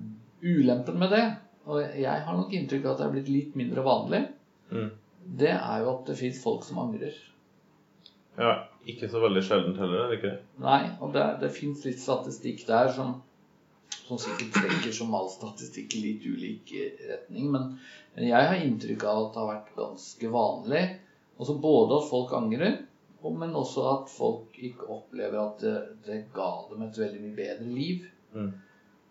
ulempen 0.42 0.98
med 0.98 1.10
det, 1.14 1.24
og 1.70 1.80
jeg 1.82 2.24
har 2.26 2.36
nok 2.36 2.52
inntrykk 2.56 2.84
av 2.88 2.92
at 2.94 2.98
det 3.02 3.06
er 3.06 3.14
blitt 3.16 3.28
litt 3.32 3.56
mindre 3.58 3.84
vanlig, 3.86 4.22
Mm. 4.72 4.90
det 5.38 5.50
er 5.52 5.82
jo 5.84 5.90
at 5.92 6.06
det 6.08 6.16
fins 6.18 6.42
folk 6.42 6.64
som 6.64 6.78
angrer. 6.78 7.12
ja. 8.38 8.68
Ikke 8.84 9.06
så 9.06 9.20
veldig 9.22 9.42
sjeldent 9.46 9.76
heller, 9.78 10.00
er 10.02 10.08
det 10.10 10.16
ikke 10.18 10.30
det? 10.32 10.38
Nei, 10.58 10.80
og 11.00 11.12
det, 11.14 11.22
det 11.38 11.50
fins 11.54 11.84
litt 11.86 12.00
statistikk 12.02 12.64
der 12.66 12.88
som, 12.90 13.12
som 14.08 14.18
sikkert 14.18 14.56
trekker 14.56 14.92
som 14.96 15.12
all 15.14 15.28
statistikk 15.30 15.94
i 15.94 16.00
litt 16.02 16.24
ulik 16.26 16.72
retning. 17.06 17.52
Men, 17.52 17.68
men 18.16 18.26
jeg 18.26 18.48
har 18.48 18.56
inntrykk 18.58 19.04
av 19.06 19.20
at 19.20 19.36
det 19.36 19.38
har 19.44 19.50
vært 19.52 19.70
ganske 19.76 20.32
vanlig. 20.34 20.82
Også 21.38 21.54
både 21.62 22.00
at 22.00 22.08
folk 22.10 22.34
angrer, 22.34 22.80
men 23.30 23.54
også 23.54 23.84
at 23.90 24.10
folk 24.10 24.58
ikke 24.58 24.88
opplever 24.90 25.38
at 25.42 25.62
det, 25.62 25.74
det 26.06 26.18
ga 26.34 26.50
dem 26.70 26.82
et 26.86 26.98
veldig 26.98 27.20
mye 27.22 27.36
bedre 27.36 27.68
liv. 27.68 28.06
Mm. 28.34 28.50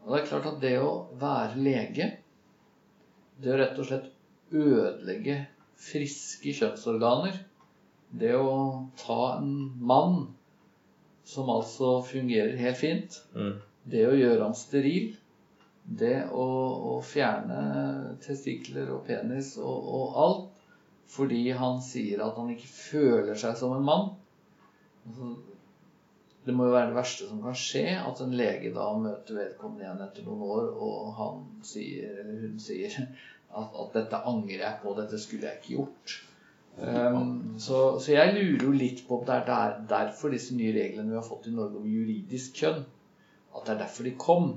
Og 0.02 0.12
det 0.12 0.20
er 0.20 0.28
klart 0.28 0.50
at 0.50 0.60
det 0.64 0.74
å 0.82 0.92
være 1.22 1.62
lege, 1.62 2.10
det 3.42 3.54
å 3.54 3.58
rett 3.62 3.80
og 3.80 3.88
slett 3.88 4.10
ødelegge 4.52 5.38
friske 5.82 6.54
kjønnsorganer 6.54 7.40
Det 8.12 8.34
å 8.36 8.90
ta 9.00 9.38
en 9.38 9.54
mann 9.80 10.26
som 11.24 11.48
altså 11.54 12.02
fungerer 12.04 12.58
helt 12.60 12.78
fint, 12.78 13.22
Mm. 13.34 13.54
det 13.88 14.02
å 14.08 14.18
gjøre 14.18 14.44
ham 14.44 14.54
steril, 14.54 15.14
det 15.86 16.26
å, 16.28 16.48
å 16.92 17.02
fjerne 17.02 18.18
testikler 18.26 18.92
og 18.92 19.06
penis 19.08 19.54
og, 19.58 19.88
og 19.96 20.20
alt 20.26 20.51
fordi 21.12 21.42
han 21.58 21.82
sier 21.84 22.22
at 22.24 22.38
han 22.40 22.52
ikke 22.54 22.70
føler 22.72 23.40
seg 23.40 23.58
som 23.60 23.76
en 23.76 23.88
mann 23.88 24.06
altså, 25.08 25.34
Det 26.46 26.56
må 26.56 26.70
jo 26.70 26.76
være 26.76 26.90
det 26.90 26.98
verste 26.98 27.28
som 27.30 27.42
kan 27.44 27.58
skje, 27.58 27.86
at 28.02 28.22
en 28.24 28.38
lege 28.38 28.72
da 28.74 28.88
møter 28.98 29.38
vedkommende 29.38 29.86
igjen 29.86 30.00
etter 30.08 30.26
noen 30.26 30.42
år, 30.48 30.70
og 30.74 31.12
han 31.20 31.44
sier, 31.68 32.16
eller 32.24 32.48
hun 32.48 32.56
sier 32.64 32.96
at, 32.98 33.76
at 33.84 33.94
'dette 33.94 34.22
angrer 34.32 34.64
jeg 34.64 34.80
på, 34.82 34.96
dette 34.98 35.20
skulle 35.22 35.50
jeg 35.50 35.60
ikke 35.60 35.76
gjort'. 35.76 36.16
Um, 36.82 37.60
så, 37.60 38.00
så 38.00 38.14
jeg 38.16 38.34
lurer 38.34 38.64
jo 38.64 38.72
litt 38.74 39.04
på 39.06 39.20
om 39.20 39.26
det 39.28 39.36
er 39.36 39.46
der, 39.46 39.76
derfor 39.92 40.32
disse 40.34 40.56
nye 40.56 40.72
reglene 40.74 41.12
vi 41.12 41.20
har 41.20 41.28
fått 41.28 41.50
i 41.52 41.54
Norge 41.54 41.78
om 41.78 41.92
juridisk 41.92 42.58
kjønn, 42.64 42.82
at 43.52 43.68
det 43.68 43.76
er 43.76 43.82
derfor 43.84 44.08
de 44.08 44.16
kom. 44.26 44.48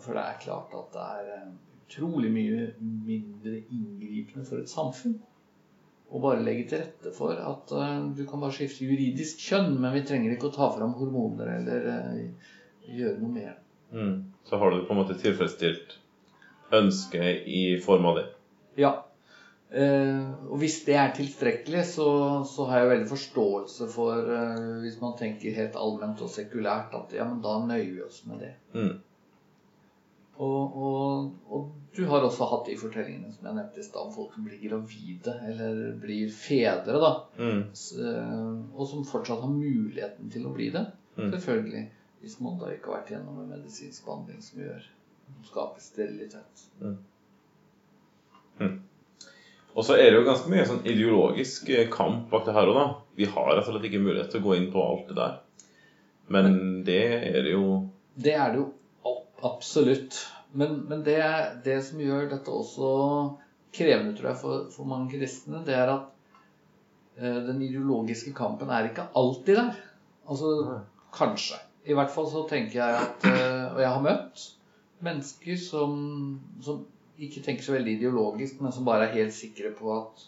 For 0.00 0.16
det 0.16 0.24
er 0.24 0.40
klart 0.42 0.74
at 0.74 0.90
det 0.96 1.04
er 1.04 1.30
eh, 1.36 1.52
utrolig 1.84 2.32
mye 2.34 2.64
mindre 2.80 3.60
inngripende 3.60 4.48
for 4.48 4.64
et 4.64 4.72
samfunn 4.72 5.20
å 6.10 6.20
bare 6.22 6.44
legge 6.44 6.68
til 6.70 6.82
rette 6.84 7.12
for 7.16 7.38
at 7.40 7.72
eh, 7.74 7.96
du 8.16 8.24
kan 8.28 8.42
bare 8.42 8.54
skifte 8.54 8.86
juridisk 8.86 9.40
kjønn, 9.48 9.74
men 9.80 9.94
vi 9.96 10.04
trenger 10.06 10.34
ikke 10.34 10.50
å 10.50 10.56
ta 10.56 10.70
fram 10.76 10.94
hormoner 10.98 11.56
eller 11.56 11.88
eh, 11.94 12.52
gjøre 12.94 13.20
noe 13.22 13.34
mer. 13.34 13.56
Mm. 13.94 14.16
Så 14.44 14.60
har 14.60 14.70
du 14.70 14.84
på 14.84 14.94
en 14.94 15.00
måte 15.00 15.18
tilfredsstilt 15.18 15.98
ønsket 16.74 17.48
i 17.48 17.64
form 17.84 18.06
av 18.10 18.20
det. 18.20 18.28
Ja. 18.80 18.92
Eh, 19.74 20.26
og 20.50 20.60
hvis 20.60 20.82
det 20.86 20.94
er 21.00 21.14
tilstrekkelig, 21.16 21.82
så, 21.96 22.08
så 22.46 22.68
har 22.68 22.82
jeg 22.82 22.92
veldig 22.92 23.10
forståelse 23.10 23.88
for, 23.90 24.28
eh, 24.36 24.68
hvis 24.84 25.00
man 25.02 25.16
tenker 25.18 25.56
helt 25.56 25.78
allment 25.80 26.22
og 26.22 26.30
sekulært, 26.30 26.94
at 26.94 27.16
ja, 27.16 27.26
men 27.26 27.42
da 27.42 27.56
nøyer 27.64 27.90
vi 27.96 28.04
oss 28.06 28.22
med 28.30 28.44
det. 28.44 28.52
Mm. 28.76 28.94
Og, 30.42 30.76
og, 30.76 31.26
og 31.54 31.66
du 31.94 32.04
har 32.10 32.24
også 32.26 32.48
hatt 32.50 32.66
de 32.66 32.74
fortellingene 32.78 33.30
som 33.30 33.46
jeg 33.46 33.54
nevnte 33.54 33.78
i 33.78 33.86
stad, 33.86 34.02
om 34.02 34.14
folk 34.14 34.34
som 34.34 34.46
blir 34.48 34.58
gravide 34.64 35.34
eller 35.46 35.92
blir 36.02 36.32
fedre, 36.34 36.98
da. 36.98 37.12
Mm. 37.38 37.60
Eh, 37.70 38.48
Og 38.74 38.88
som 38.90 39.06
fortsatt 39.06 39.44
har 39.44 39.52
muligheten 39.52 40.32
til 40.34 40.48
å 40.48 40.54
bli 40.56 40.72
det. 40.74 40.88
Mm. 41.14 41.28
Selvfølgelig. 41.30 41.84
Hvis 42.24 42.38
man 42.42 42.58
da 42.58 42.72
ikke 42.72 42.90
har 42.90 42.98
vært 43.02 43.14
gjennom 43.14 43.38
en 43.44 43.52
medisinsk 43.52 44.06
behandling 44.08 44.42
som 44.42 44.64
gjør 44.64 44.90
skaper 45.46 45.82
sterilitet. 45.84 46.66
Og 49.74 49.86
så 49.86 49.96
er 49.98 50.10
det 50.10 50.18
jo 50.20 50.26
ganske 50.26 50.50
mye 50.50 50.66
sånn 50.68 50.84
ideologisk 50.86 51.70
eh, 51.74 51.88
kamp 51.92 52.28
bak 52.30 52.46
det 52.46 52.54
her 52.54 52.70
òg, 52.70 52.76
da. 52.78 52.86
Vi 53.18 53.26
har 53.30 53.50
rett 53.52 53.66
og 53.66 53.74
slett 53.74 53.88
ikke 53.88 54.02
mulighet 54.02 54.30
til 54.34 54.42
å 54.42 54.48
gå 54.48 54.58
inn 54.58 54.70
på 54.74 54.82
alt 54.82 55.10
det 55.10 55.18
der. 55.18 55.40
Men 56.34 56.54
det 56.86 57.02
er 57.20 57.42
det 57.44 57.52
jo 57.52 57.66
Det 58.14 58.32
er 58.32 58.52
det 58.52 58.62
jo 58.62 58.68
absolutt. 59.44 60.18
Men, 60.54 60.80
men 60.88 61.02
det, 61.06 61.20
det 61.66 61.80
som 61.88 62.00
gjør 62.02 62.28
dette 62.30 62.52
også 62.52 62.90
krevende, 63.74 64.14
tror 64.16 64.30
jeg, 64.30 64.40
for, 64.40 64.66
for 64.74 64.88
mange 64.88 65.10
kristne, 65.16 65.64
det 65.66 65.74
er 65.76 65.90
at 65.96 66.10
eh, 67.18 67.40
den 67.48 67.62
ideologiske 67.66 68.34
kampen 68.36 68.70
er 68.70 68.90
ikke 68.90 69.08
alltid 69.18 69.58
der. 69.58 69.78
Altså 70.30 70.80
kanskje. 71.14 71.58
I 71.84 71.96
hvert 71.96 72.12
fall 72.14 72.28
så 72.30 72.44
tenker 72.48 72.78
jeg 72.78 72.96
at 72.96 73.26
eh, 73.28 73.74
Og 73.74 73.80
jeg 73.82 73.90
har 73.92 74.04
møtt 74.04 74.44
mennesker 75.04 75.58
som, 75.60 75.98
som 76.64 76.84
ikke 77.20 77.42
tenker 77.44 77.66
så 77.66 77.74
veldig 77.74 77.98
ideologisk, 77.98 78.62
men 78.64 78.72
som 78.72 78.86
bare 78.86 79.08
er 79.08 79.18
helt 79.18 79.34
sikre 79.36 79.74
på 79.76 79.90
at, 79.98 80.24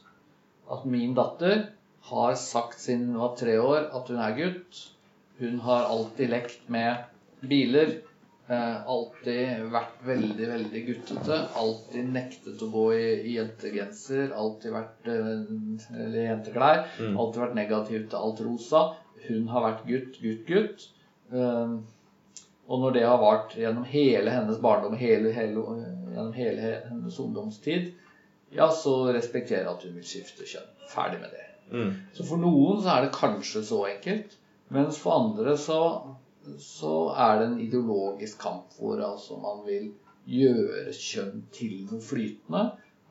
at 0.74 0.84
min 0.90 1.14
datter 1.16 1.70
har 2.10 2.36
sagt 2.38 2.78
siden 2.82 3.08
hun 3.10 3.22
var 3.22 3.38
tre 3.38 3.56
år 3.62 3.88
at 3.96 4.10
hun 4.12 4.20
er 4.22 4.36
gutt. 4.36 4.82
Hun 5.40 5.58
har 5.64 5.88
alltid 5.90 6.30
lekt 6.32 6.68
med 6.72 7.06
biler. 7.48 7.98
Eh, 8.46 8.86
alltid 8.86 9.64
vært 9.72 10.02
veldig, 10.06 10.46
veldig 10.52 10.82
guttete. 10.86 11.38
Alltid 11.58 12.12
nektet 12.14 12.62
å 12.62 12.68
gå 12.70 12.84
i, 12.94 13.06
i 13.32 13.34
jentegenser. 13.40 14.30
Alltid 14.38 14.74
vært 14.76 15.10
eh, 15.10 15.32
Eller 15.96 16.20
jenteklær. 16.28 16.84
Mm. 17.00 17.16
Alltid 17.18 17.42
vært 17.42 17.58
negativ 17.58 18.06
til 18.06 18.20
alt 18.20 18.42
rosa. 18.46 18.84
Hun 19.26 19.48
har 19.50 19.66
vært 19.66 19.84
gutt, 19.88 20.20
gutt, 20.22 20.44
gutt. 20.46 20.86
Eh, 21.34 21.76
og 22.66 22.82
når 22.82 22.96
det 22.96 23.04
har 23.06 23.18
vart 23.22 23.54
gjennom 23.58 23.86
hele 23.86 24.30
hennes 24.34 24.58
barndom, 24.62 24.94
hele, 24.98 25.30
hele, 25.34 25.62
gjennom 26.10 26.32
hele 26.34 26.70
hennes 26.88 27.18
ungdomstid, 27.22 27.92
ja, 28.54 28.66
så 28.74 29.12
respekterer 29.14 29.64
jeg 29.66 29.72
at 29.72 29.84
hun 29.86 29.98
vil 29.98 30.06
skifte 30.06 30.46
kjønn. 30.46 30.72
Ferdig 30.90 31.20
med 31.22 31.34
det. 31.34 31.44
mm. 31.70 31.92
Så 32.14 32.26
for 32.26 32.42
noen 32.42 32.80
så 32.82 32.94
er 32.94 33.06
det 33.06 33.14
kanskje 33.14 33.62
så 33.66 33.84
enkelt, 33.90 34.34
mens 34.74 34.98
for 35.02 35.14
andre 35.18 35.54
så, 35.58 35.78
så 36.62 36.94
er 37.12 37.38
det 37.40 37.46
en 37.46 37.60
ideologisk 37.60 38.40
kamp 38.42 38.74
hvor 38.78 39.00
altså 39.04 39.38
man 39.42 39.62
vil 39.66 39.90
gjøre 40.26 40.92
kjønn 40.94 41.44
til 41.54 41.86
noe 41.86 42.02
flytende, 42.02 42.62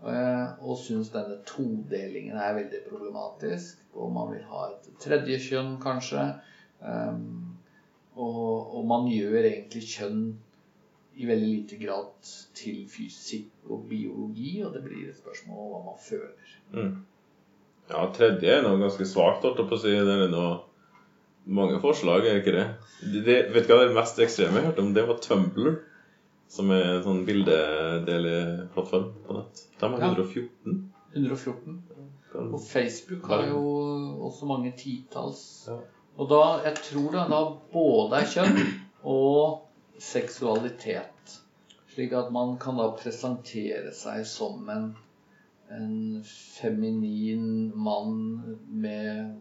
eh, 0.03 0.47
og 0.61 0.79
syns 0.81 1.11
denne 1.13 1.39
todelingen 1.47 2.37
er 2.37 2.57
veldig 2.57 2.81
problematisk, 2.89 3.83
og 3.95 4.11
man 4.15 4.33
vil 4.33 4.43
ha 4.51 4.65
et 4.71 4.89
tredje 5.03 5.39
kjønn 5.47 5.77
kanskje, 5.83 6.25
eh, 6.83 7.21
og, 8.15 8.75
og 8.79 8.83
man 8.87 9.07
gjør 9.11 9.41
egentlig 9.43 9.83
kjønn 9.95 10.25
i 11.15 11.27
veldig 11.27 11.47
lite 11.47 11.79
grad 11.79 12.31
til 12.55 12.83
fysikk 12.91 13.69
og 13.71 13.85
biologi, 13.89 14.57
og 14.65 14.73
det 14.75 14.83
blir 14.83 15.09
et 15.09 15.19
spørsmål 15.19 15.61
om 15.61 15.69
hva 15.71 15.83
man 15.85 15.99
føler. 16.03 16.55
Mm. 16.75 16.95
Ja, 17.89 18.01
tredje 18.11 18.51
er 18.51 18.65
noe 18.65 18.81
ganske 18.81 19.07
svakt, 19.07 19.45
holdt 19.45 19.61
jeg 19.61 19.69
på 19.69 19.77
å 19.77 19.81
si. 19.83 19.93
Det 19.95 20.15
er 20.15 20.31
noe 20.31 20.57
mange 21.45 21.79
forslag, 21.81 22.25
er 22.25 22.41
ikke 22.41 22.55
det? 22.55 22.65
det? 23.25 23.37
Vet 23.53 23.67
du 23.67 23.73
hva 23.73 23.85
det 23.85 23.95
mest 23.95 24.19
ekstreme 24.23 24.59
jeg 24.59 24.69
hørte 24.69 24.83
om? 24.83 24.93
Det 24.95 25.05
var 25.07 25.21
Tumblr. 25.21 25.75
Som 26.55 26.69
er 26.71 26.83
en 26.91 27.03
sånn 27.03 27.23
bildedeleplattform 27.25 29.07
på 29.25 29.37
nett. 29.39 29.63
De 29.81 29.89
har 29.89 29.99
Ja. 29.99 30.11
114. 30.13 30.91
114. 31.15 31.79
Og 32.35 32.61
Facebook 32.61 33.27
har 33.31 33.47
jo 33.47 33.61
også 34.27 34.45
mange 34.45 34.73
titalls. 34.77 35.65
Ja. 35.67 35.79
Og 36.17 36.29
da, 36.29 36.41
jeg 36.63 36.75
tror 36.83 37.11
det 37.11 37.23
da 37.31 37.39
både 37.73 38.19
er 38.21 38.29
kjønn 38.31 38.61
og 39.03 39.65
seksualitet. 39.99 41.35
Slik 41.95 42.13
at 42.13 42.31
man 42.35 42.57
kan 42.59 42.77
da 42.79 42.89
presentere 42.99 43.91
seg 43.95 44.25
som 44.27 44.69
en, 44.69 44.89
en 45.71 46.23
feminin 46.27 47.71
mann 47.75 48.57
med 48.67 49.35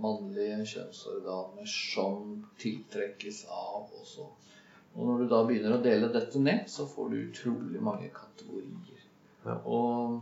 mannlige 0.00 0.64
kjønnsorganer 0.72 1.68
som 1.70 2.44
tiltrekkes 2.62 3.44
av 3.50 3.92
også. 4.00 4.28
Og 4.94 5.08
når 5.08 5.22
du 5.22 5.30
da 5.30 5.40
begynner 5.46 5.76
å 5.76 5.82
dele 5.82 6.10
dette 6.14 6.40
ned, 6.42 6.68
så 6.70 6.86
får 6.86 7.10
du 7.10 7.16
utrolig 7.24 7.82
mange 7.82 8.10
kategorier. 8.14 9.00
Ja. 9.44 9.56
Og, 9.66 10.20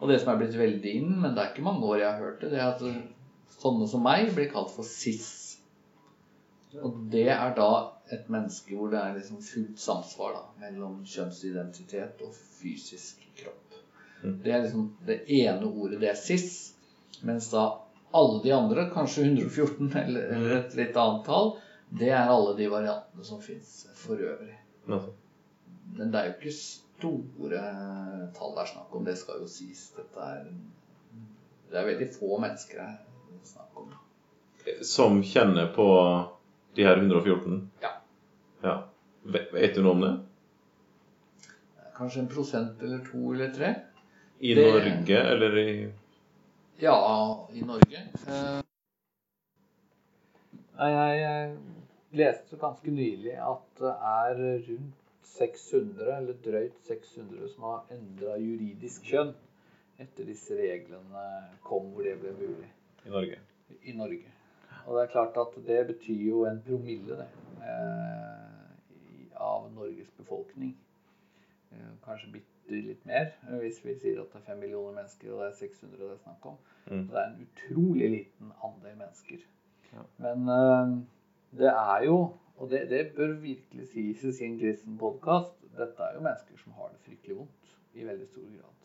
og 0.00 0.10
det 0.10 0.20
som 0.22 0.32
er 0.32 0.40
blitt 0.40 0.56
veldig 0.58 0.94
inn, 1.00 1.10
men 1.20 1.34
det 1.34 1.42
er 1.42 1.52
ikke 1.52 1.66
mange 1.66 1.84
år 1.86 2.00
jeg 2.00 2.08
har 2.08 2.24
hørt 2.24 2.40
det, 2.42 2.52
det 2.54 2.62
er 2.62 2.72
at 2.72 3.58
sånne 3.60 3.88
som 3.90 4.04
meg 4.04 4.32
blir 4.36 4.48
kalt 4.52 4.72
for 4.72 4.88
cis. 4.88 5.28
Og 6.82 6.96
det 7.12 7.28
er 7.32 7.54
da 7.56 7.70
et 8.12 8.28
menneske 8.32 8.76
hvor 8.76 8.90
det 8.92 9.00
er 9.00 9.16
liksom 9.16 9.40
fullt 9.42 9.80
samsvar 9.80 10.34
da, 10.36 10.42
mellom 10.64 11.00
kjønnsidentitet 11.08 12.22
og 12.24 12.34
fysisk 12.36 13.24
kropp. 13.38 13.78
Mm. 14.22 14.38
Det 14.44 14.52
er 14.52 14.62
liksom 14.64 14.90
det 15.06 15.20
ene 15.42 15.68
ordet, 15.68 16.00
det 16.00 16.10
er 16.12 16.20
cis. 16.20 16.50
Mens 17.24 17.48
da 17.52 17.66
alle 18.16 18.40
de 18.44 18.52
andre, 18.56 18.86
kanskje 18.94 19.24
114 19.28 19.90
eller, 20.02 20.28
eller 20.36 20.54
et 20.60 20.74
litt 20.78 20.96
annet 21.00 21.24
tall, 21.28 21.52
det 22.00 22.08
er 22.10 22.30
alle 22.32 22.54
de 22.58 22.66
variantene 22.72 23.24
som 23.24 23.40
fins 23.44 23.74
for 23.94 24.18
øvrig. 24.18 24.54
Men 24.86 26.10
det 26.12 26.18
er 26.20 26.30
jo 26.30 26.34
ikke 26.36 26.54
store 26.56 27.60
tall 28.36 28.54
det 28.56 28.62
er 28.64 28.70
snakk 28.72 28.94
om, 28.96 29.04
det 29.06 29.16
skal 29.20 29.42
jo 29.42 29.48
sies. 29.50 29.88
Dette 29.96 30.30
er 30.32 30.48
Det 31.70 31.78
er 31.80 31.86
veldig 31.88 32.08
få 32.14 32.36
mennesker 32.42 32.78
det 32.78 32.86
er 32.86 33.46
snakk 33.50 33.80
om. 33.82 33.92
Som 34.86 35.20
kjenner 35.22 35.68
på 35.74 35.86
de 36.76 36.84
her 36.86 36.98
114? 36.98 37.60
Ja. 37.82 37.92
ja. 38.62 38.76
Vet, 39.26 39.52
vet 39.54 39.74
du 39.74 39.82
noe 39.82 39.94
om 39.96 40.02
det? 40.06 40.14
Kanskje 41.96 42.20
en 42.24 42.28
prosent 42.30 42.82
eller 42.84 42.98
to 43.06 43.32
eller 43.34 43.52
tre. 43.54 43.70
I 44.40 44.54
Det- 44.54 44.66
Norge, 44.72 45.20
eller 45.32 45.58
i 45.58 45.70
Ja, 46.80 47.48
i 47.52 47.60
Norge. 47.64 48.02
Eh, 48.28 48.60
jeg, 50.78 51.56
leste 52.12 52.58
ganske 52.60 52.90
nylig 52.92 53.32
at 53.40 53.78
det 53.80 53.92
er 54.10 54.42
rundt 54.68 55.04
600, 55.22 56.16
eller 56.18 56.36
drøyt 56.44 56.76
600, 56.84 57.48
som 57.54 57.64
har 57.70 57.94
endra 57.96 58.36
juridisk 58.40 59.08
kjønn 59.08 59.32
etter 60.00 60.28
disse 60.28 60.56
reglene 60.58 61.24
kom 61.64 61.88
hvor 61.94 62.04
det 62.04 62.18
ble 62.20 62.34
mulig 62.36 62.68
i 63.06 63.14
Norge? 63.14 63.38
i 63.82 63.96
Norge. 63.96 64.34
Og 64.84 64.98
det 64.98 65.06
er 65.06 65.12
klart 65.14 65.40
at 65.40 65.56
det 65.66 65.80
betyr 65.94 66.26
jo 66.28 66.44
en 66.44 66.60
promille, 66.66 67.16
det. 67.22 67.30
Eh, 67.64 69.40
av 69.40 69.70
Norges 69.72 70.12
befolkning. 70.20 70.76
Eh, 71.72 71.90
kanskje 72.04 72.32
bitte 72.36 72.55
litt 72.70 73.06
mer, 73.06 73.32
eh, 73.48 73.58
hvis 73.62 73.84
vi 73.84 73.94
sier 73.98 74.20
at 74.22 74.32
det 74.32 74.40
er 74.40 74.48
5 74.52 74.58
millioner 74.62 74.94
mennesker 75.00 75.32
og 75.32 75.42
det 75.42 75.50
er 75.50 75.58
600 75.58 76.00
det 76.02 76.10
er 76.12 76.22
snakk 76.22 76.46
om. 76.46 76.56
Mm. 76.86 77.04
Så 77.06 77.12
det 77.12 77.20
er 77.22 77.28
en 77.28 77.46
utrolig 77.46 78.10
liten 78.10 78.52
andel 78.64 78.96
mennesker. 78.98 79.44
Ja. 79.92 80.06
Men 80.24 80.48
uh, 80.48 80.96
det 81.58 81.72
er 81.72 82.04
jo, 82.04 82.16
og 82.56 82.70
det, 82.70 82.90
det 82.90 83.12
bør 83.16 83.32
virkelig 83.40 83.88
sies 83.92 84.40
i 84.40 84.44
en 84.44 84.58
kristen 84.58 84.98
podkast, 84.98 85.54
dette 85.76 86.02
er 86.02 86.14
jo 86.16 86.24
mennesker 86.24 86.58
som 86.62 86.72
har 86.72 86.92
det 86.92 87.04
fryktelig 87.04 87.36
vondt 87.36 87.76
i 87.94 88.04
veldig 88.04 88.26
stor 88.28 88.48
grad. 88.56 88.76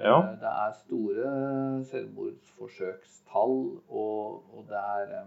Ja. 0.00 0.18
Eh, 0.18 0.40
Det 0.40 0.50
er 0.50 0.72
store 0.84 1.84
selvmordsforsøkstall, 1.84 3.80
og, 3.88 4.44
og 4.54 4.64
det 4.68 4.76
er 4.76 5.20
eh, 5.20 5.26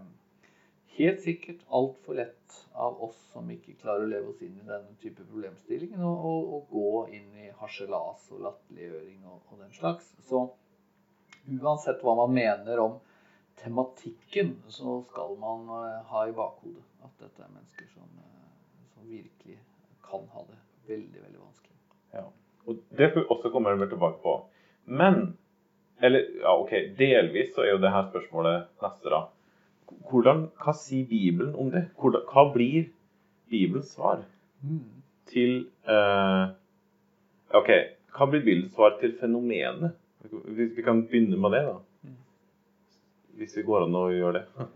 helt 0.98 1.20
sikkert 1.24 1.64
altfor 1.68 2.18
lett 2.18 2.56
av 2.78 3.02
oss 3.02 3.18
som 3.32 3.48
ikke 3.50 3.76
klarer 3.80 4.06
å 4.06 4.10
leve 4.10 4.32
oss 4.32 4.42
inn 4.42 4.56
i 4.58 4.66
denne 4.66 4.94
type 5.02 5.24
problemstillingen, 5.24 6.02
å, 6.04 6.62
gå 6.70 6.92
inn 7.14 7.36
i 7.38 7.50
harselas 7.60 8.28
og 8.34 8.44
latterliggjøring 8.46 9.20
og, 9.26 9.40
og 9.50 9.62
den 9.62 9.74
slags. 9.74 10.10
Så 10.28 10.44
uansett 11.58 12.02
hva 12.04 12.16
man 12.18 12.34
mener 12.34 12.82
om 12.82 12.98
tematikken, 13.62 14.56
så 14.68 15.00
skal 15.10 15.34
man 15.40 15.66
eh, 15.80 16.02
ha 16.10 16.26
i 16.28 16.34
bakhodet 16.36 16.84
at 17.02 17.24
dette 17.24 17.42
er 17.42 17.50
mennesker 17.50 17.88
som, 17.94 18.08
eh, 18.22 18.84
som 18.94 19.08
virkelig 19.10 19.58
kan 20.04 20.28
ha 20.34 20.44
det 20.50 20.58
veldig, 20.92 21.22
veldig 21.24 21.40
vanskelig. 21.40 21.80
Ja. 22.14 22.26
Og 22.68 22.84
det 23.00 23.10
får 23.12 23.20
vi 23.24 23.30
også 23.34 23.52
komme 23.54 23.74
mer 23.76 23.90
tilbake 23.90 24.22
på. 24.22 24.38
Men 24.84 25.36
Eller 26.00 26.28
ja, 26.38 26.52
OK, 26.54 26.70
delvis 26.98 27.56
så 27.56 27.64
er 27.64 27.72
jo 27.72 27.80
det 27.82 27.90
her 27.90 28.04
spørsmålet 28.06 28.68
neste, 28.84 29.10
da. 29.10 29.24
Hvordan, 30.10 30.46
hva 30.62 30.72
sier 30.76 31.06
Bibelen 31.08 31.54
om 31.56 31.70
det? 31.72 31.86
Hvordan, 32.00 32.22
hva 32.32 32.44
blir 32.54 32.88
Bibelens 33.50 33.94
svar 33.94 34.22
til 35.28 35.68
uh, 35.88 36.48
OK, 37.56 37.70
hva 38.16 38.26
blir 38.30 38.42
Bibelens 38.44 38.74
svar 38.76 38.98
til 39.00 39.14
fenomenet? 39.20 39.94
Hvis 40.28 40.74
vi 40.76 40.82
kan 40.84 41.04
begynne 41.08 41.38
med 41.40 41.54
det, 41.56 41.62
da. 41.68 41.76
Hvis 43.38 43.54
det 43.54 43.64
går 43.68 43.86
an 43.86 43.94
å 43.96 44.08
gjøre 44.10 44.40
det. 44.40 44.66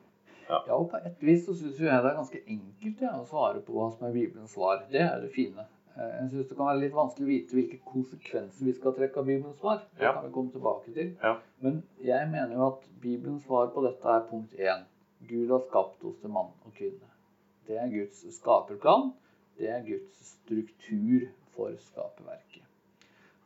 Ja, 0.53 0.61
og 0.77 0.90
på 0.92 0.98
et 1.01 1.22
vis 1.25 1.46
så 1.46 1.55
syns 1.57 1.79
jeg 1.81 1.88
det 1.88 2.11
er 2.12 2.16
ganske 2.18 2.40
enkelt 2.46 3.01
ja, 3.03 3.12
å 3.18 3.25
svare 3.27 3.62
på 3.64 3.72
hva 3.77 3.88
som 3.94 4.07
er 4.09 4.12
Bibelens 4.14 4.53
svar. 4.55 4.83
Det 4.92 5.01
er 5.01 5.22
det 5.25 5.31
fine. 5.35 5.64
Eh, 5.96 6.11
Jeg 6.20 6.29
syns 6.31 6.48
det 6.51 6.57
kan 6.59 6.68
være 6.68 6.83
litt 6.85 6.94
vanskelig 6.96 7.25
å 7.27 7.31
vite 7.33 7.57
hvilke 7.57 7.79
konsekvenser 7.88 8.68
vi 8.68 8.75
skal 8.77 8.94
trekke 8.96 9.18
av 9.20 9.27
Bibelens 9.29 9.59
svar. 9.61 9.83
Det 9.98 10.05
Ja. 10.07 10.12
kan 10.12 10.27
vi 10.29 10.33
komme 10.37 10.53
tilbake 10.53 10.92
til. 10.94 11.11
Ja. 11.22 11.35
Men 11.61 11.83
jeg 12.05 12.29
mener 12.31 12.55
jo 12.55 12.66
at 12.68 12.87
Bibelens 13.03 13.44
svar 13.48 13.72
på 13.75 13.83
dette 13.87 14.05
er 14.09 14.27
punkt 14.31 14.53
én. 14.61 14.85
Gud 15.29 15.51
har 15.51 15.63
skapt 15.69 16.05
oss 16.05 16.19
til 16.21 16.33
mann 16.35 16.51
og 16.67 16.75
kvinne. 16.77 17.09
Det 17.69 17.79
er 17.79 17.91
Guds 17.93 18.25
skaperplan. 18.37 19.13
Det 19.59 19.69
er 19.71 19.85
Guds 19.87 20.19
struktur 20.33 21.29
for 21.55 21.75
skaperverket. 21.79 22.65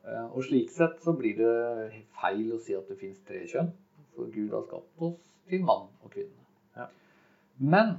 Eh, 0.07 0.27
Og 0.33 0.45
slik 0.47 0.71
sett 0.71 1.03
så 1.03 1.13
blir 1.19 1.37
det 1.37 2.03
feil 2.21 2.53
å 2.55 2.61
si 2.63 2.75
at 2.79 2.89
det 2.89 2.99
fins 3.01 3.21
tre 3.27 3.45
kjønn. 3.51 3.73
For 4.17 4.31
Gud 4.33 4.55
har 4.55 4.65
skapt 4.69 5.03
oss 5.03 5.19
til 5.51 5.65
mann 5.67 5.89
og 6.03 6.11
kvinne. 6.15 6.47
Ja. 6.77 6.87
Men 7.59 7.97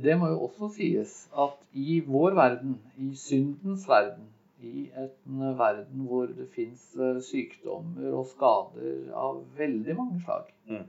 det 0.00 0.16
må 0.18 0.30
jo 0.32 0.40
også 0.48 0.70
sies 0.74 1.28
at 1.36 1.58
i 1.76 2.00
vår 2.06 2.34
verden, 2.34 2.78
i 2.98 3.12
syndens 3.14 3.86
verden, 3.88 4.30
i 4.60 4.90
en 4.96 5.56
verden 5.58 6.06
hvor 6.08 6.26
det 6.36 6.48
fins 6.52 6.82
sykdommer 7.24 8.12
og 8.12 8.26
skader 8.32 9.12
av 9.16 9.44
veldig 9.56 9.96
mange 9.96 10.20
slag, 10.24 10.50
Mm. 10.68 10.84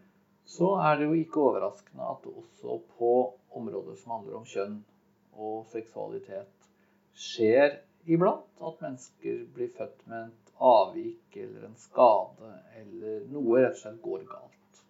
Så 0.52 0.74
er 0.84 0.98
det 1.00 1.08
jo 1.08 1.16
ikke 1.16 1.44
overraskende 1.46 2.08
at 2.14 2.28
også 2.28 2.80
på 2.98 3.12
områder 3.56 3.96
som 4.02 4.18
handler 4.18 4.42
om 4.42 4.48
kjønn 4.48 4.82
og 5.40 5.66
seksualitet, 5.72 6.70
skjer 7.16 7.78
iblant 8.12 8.64
at 8.68 8.82
mennesker 8.84 9.46
blir 9.56 9.72
født 9.78 10.04
med 10.12 10.32
et 10.32 10.52
avvik 10.62 11.38
eller 11.44 11.68
en 11.70 11.78
skade, 11.80 12.52
eller 12.82 13.24
noe 13.32 13.64
rett 13.64 13.78
og 13.78 13.82
slett 13.84 14.04
går 14.04 14.26
galt. 14.30 14.84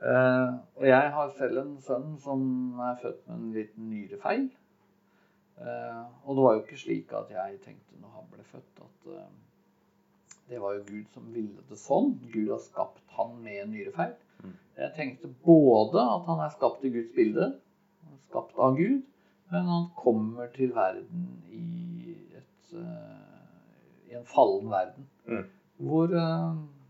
Eh, 0.00 0.54
og 0.78 0.86
jeg 0.88 1.12
har 1.16 1.34
selv 1.36 1.60
en 1.60 1.76
sønn 1.84 2.16
som 2.22 2.42
er 2.80 2.96
født 3.02 3.26
med 3.26 3.36
en 3.36 3.52
liten 3.56 3.90
nyrefeil. 3.92 4.48
Eh, 5.60 6.02
og 6.24 6.36
det 6.36 6.46
var 6.46 6.56
jo 6.56 6.64
ikke 6.64 6.82
slik 6.86 7.12
at 7.18 7.34
jeg 7.34 7.60
tenkte 7.66 8.00
når 8.00 8.16
han 8.16 8.32
ble 8.32 8.46
født, 8.48 8.84
at 8.86 9.12
eh, 9.12 9.28
det 10.50 10.62
var 10.62 10.78
jo 10.78 10.86
Gud 10.88 11.12
som 11.14 11.28
ville 11.34 11.68
det 11.68 11.78
sånn. 11.78 12.14
Gud 12.32 12.48
har 12.54 12.62
skapt 12.64 13.04
han 13.18 13.36
med 13.44 13.64
en 13.64 13.74
nyrefeil. 13.74 14.16
Jeg 14.80 14.92
tenkte 14.96 15.28
både 15.44 16.00
at 16.00 16.26
han 16.30 16.40
er 16.40 16.52
skapt 16.54 16.84
i 16.88 16.92
Guds 16.94 17.10
bilde, 17.16 17.50
skapt 18.30 18.58
av 18.58 18.78
Gud, 18.78 19.02
men 19.50 19.66
han 19.68 19.88
kommer 19.98 20.50
til 20.54 20.72
verden 20.74 21.26
i, 21.50 22.14
et, 22.38 22.74
eh, 22.78 24.10
i 24.10 24.16
en 24.16 24.28
fallen 24.30 24.70
verden. 24.70 25.08
Mm. 25.26 25.44
Hvor 25.84 26.14
eh, 26.16 26.46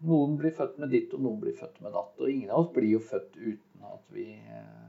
noen 0.07 0.37
blir 0.39 0.55
født 0.57 0.79
med 0.83 0.93
ditt, 0.95 1.15
og 1.17 1.25
noen 1.25 1.41
blir 1.43 1.57
født 1.57 1.81
med 1.83 1.97
datt. 1.97 2.15
Og 2.21 2.31
ingen 2.31 2.53
av 2.53 2.67
oss 2.67 2.73
blir 2.77 2.91
jo 2.95 3.03
født 3.03 3.37
uten 3.41 3.91
at 3.91 4.15
vi 4.15 4.29
eh, 4.37 4.89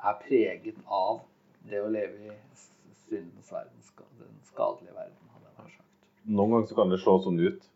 er 0.00 0.20
preget 0.24 0.80
av 0.86 1.22
det 1.70 1.82
å 1.84 1.90
leve 1.92 2.32
i 2.32 2.36
syndens 3.06 3.52
verden, 3.52 3.90
den 4.18 4.38
skadelige 4.48 4.96
verden. 4.96 5.16
Noen 6.30 6.52
ganger 6.52 6.68
så 6.68 6.76
kan 6.76 6.92
det 6.92 7.00
se 7.00 7.12
sånn 7.24 7.40
ut, 7.40 7.66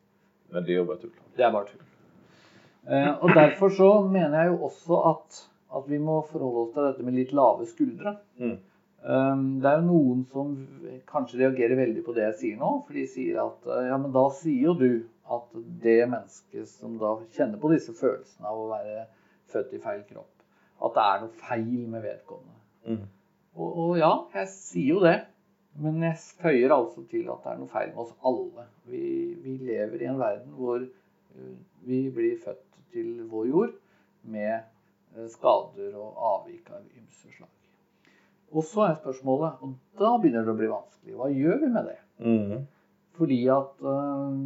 men 0.52 0.64
det 0.64 0.74
er 0.74 0.82
jo 0.82 0.88
bare 0.88 1.00
tull. 1.02 1.12
Det 1.36 1.44
er 1.46 1.52
bare 1.52 1.68
tull. 1.70 1.84
Eh, 2.84 3.10
og 3.24 3.32
derfor 3.32 3.72
så 3.72 3.88
mener 4.04 4.42
jeg 4.42 4.52
jo 4.52 4.60
også 4.68 5.00
at, 5.10 5.40
at 5.78 5.88
vi 5.88 5.98
må 5.98 6.20
forholde 6.28 6.66
oss 6.66 6.72
til 6.74 6.88
dette 6.88 7.06
med 7.06 7.16
litt 7.16 7.32
lave 7.36 7.66
skuldre. 7.68 8.16
Mm. 8.40 8.56
Um, 9.04 9.42
det 9.60 9.68
er 9.68 9.82
jo 9.82 9.88
noen 9.90 10.22
som 10.32 10.52
kanskje 11.08 11.42
reagerer 11.42 11.76
veldig 11.76 12.04
på 12.06 12.14
det 12.16 12.22
jeg 12.24 12.36
sier 12.40 12.60
nå. 12.60 12.70
For 12.86 12.96
de 12.96 13.04
sier 13.08 13.40
at 13.42 13.66
uh, 13.68 13.82
ja, 13.88 13.98
men 14.00 14.14
da 14.14 14.24
sier 14.36 14.70
jo 14.70 14.76
du 14.80 14.90
at 15.34 15.58
det 15.84 15.98
mennesket 16.12 16.70
som 16.72 16.96
da 17.00 17.14
kjenner 17.36 17.60
på 17.60 17.72
disse 17.72 17.92
følelsene 17.96 18.48
av 18.48 18.62
å 18.62 18.70
være 18.72 19.04
født 19.52 19.76
i 19.76 19.80
feil 19.80 20.02
kropp, 20.08 20.44
at 20.84 20.96
det 20.96 21.04
er 21.04 21.22
noe 21.22 21.44
feil 21.44 21.84
med 21.92 22.04
vedkommende. 22.04 22.58
Mm. 22.88 23.04
Og, 23.54 23.68
og 23.84 23.94
ja, 24.00 24.12
jeg 24.40 24.50
sier 24.52 24.90
jo 24.96 25.04
det. 25.04 25.18
Men 25.84 26.04
jeg 26.06 26.20
føyer 26.38 26.70
altså 26.70 27.02
til 27.10 27.26
at 27.32 27.44
det 27.44 27.50
er 27.50 27.56
noe 27.58 27.72
feil 27.72 27.88
med 27.90 28.04
oss 28.04 28.12
alle. 28.28 28.66
Vi, 28.86 29.06
vi 29.42 29.56
lever 29.64 30.04
i 30.04 30.10
en 30.10 30.20
verden 30.20 30.52
hvor 30.54 30.84
vi 31.88 31.98
blir 32.14 32.36
født 32.44 32.63
til 32.94 33.26
vår 33.30 33.50
jord 33.50 33.74
med 34.22 34.62
uh, 35.16 35.26
skader 35.34 35.98
og 35.98 36.24
avvik 36.30 36.70
av 36.72 36.86
ymse 36.86 37.34
slag. 37.34 37.50
Og 38.54 38.62
så 38.70 38.86
er 38.86 38.98
spørsmålet, 39.00 39.62
og 39.66 39.74
da 39.98 40.14
begynner 40.22 40.46
det 40.46 40.54
å 40.54 40.58
bli 40.58 40.70
vanskelig, 40.70 41.16
hva 41.18 41.30
gjør 41.32 41.60
vi 41.64 41.70
med 41.74 41.88
det? 41.90 42.00
Mm. 42.22 42.66
Fordi 43.18 43.38
at 43.50 43.82
øh, 43.82 44.36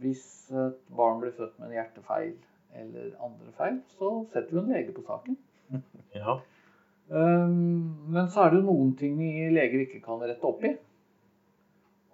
hvis 0.00 0.24
et 0.52 0.80
barn 0.96 1.20
blir 1.20 1.32
født 1.36 1.58
med 1.58 1.68
en 1.70 1.76
hjertefeil 1.78 2.34
eller 2.80 3.10
andre 3.24 3.52
feil, 3.56 3.78
så 3.98 4.10
setter 4.32 4.52
vi 4.52 4.60
en 4.62 4.72
lege 4.72 4.96
på 4.96 5.06
saken. 5.06 5.38
Ja. 6.14 6.38
Um, 7.08 8.06
men 8.14 8.28
så 8.32 8.46
er 8.46 8.54
det 8.54 8.62
noen 8.64 8.94
ting 8.96 9.18
leger 9.52 9.82
ikke 9.82 9.98
kan 10.04 10.22
rette 10.22 10.46
opp 10.48 10.62
i. 10.64 10.70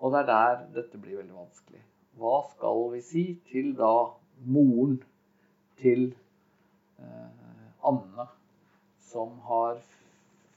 Og 0.00 0.14
det 0.14 0.22
er 0.22 0.28
der 0.30 0.62
dette 0.80 0.98
blir 0.98 1.20
veldig 1.20 1.36
vanskelig. 1.36 1.82
Hva 2.18 2.40
skal 2.48 2.80
vi 2.94 3.02
si 3.04 3.24
til 3.52 3.74
da 3.78 3.92
moren 4.50 4.96
til 5.80 6.10
uh, 7.00 7.88
Anne, 7.90 8.26
som 9.10 9.38
har 9.48 9.80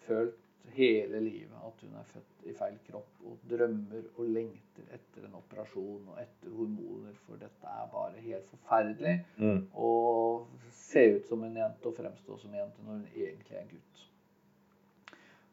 følt 0.07 0.39
hele 0.73 1.19
livet 1.19 1.59
at 1.65 1.81
hun 1.81 1.95
er 1.99 2.05
født 2.07 2.47
i 2.49 2.53
feil 2.57 2.77
kropp 2.87 3.25
og 3.27 3.43
drømmer 3.49 4.05
og 4.17 4.29
lengter 4.35 4.87
etter 4.95 5.27
en 5.27 5.35
operasjon 5.39 6.07
og 6.11 6.19
etter 6.21 6.55
hormoner, 6.55 7.13
for 7.27 7.39
dette 7.39 7.69
er 7.69 7.91
bare 7.91 8.23
helt 8.23 8.49
forferdelig. 8.51 9.13
Mm. 9.37 9.61
Og 9.73 10.47
se 10.75 11.05
ut 11.17 11.29
som 11.29 11.43
en 11.43 11.57
jente 11.57 11.89
og 11.89 11.95
fremstå 11.97 12.39
som 12.41 12.51
en 12.53 12.63
jente 12.63 12.83
når 12.83 12.99
hun 12.99 13.05
egentlig 13.13 13.57
er 13.57 13.61
en 13.61 13.71
gutt. 13.71 14.03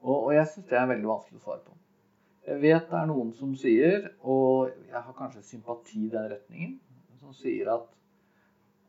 Og, 0.00 0.16
og 0.16 0.34
jeg 0.34 0.48
syns 0.48 0.68
det 0.70 0.80
er 0.80 0.90
veldig 0.94 1.10
vanskelig 1.12 1.40
å 1.40 1.44
svare 1.44 1.64
på. 1.66 1.78
Jeg 2.48 2.62
vet 2.62 2.86
det 2.88 2.98
er 2.98 3.08
noen 3.10 3.32
som 3.36 3.52
sier, 3.58 4.06
og 4.24 4.70
jeg 4.88 5.02
har 5.06 5.16
kanskje 5.18 5.44
sympati 5.44 6.06
i 6.06 6.12
den 6.12 6.30
retningen, 6.32 6.78
som 7.20 7.34
sier 7.36 7.68
at, 7.74 7.90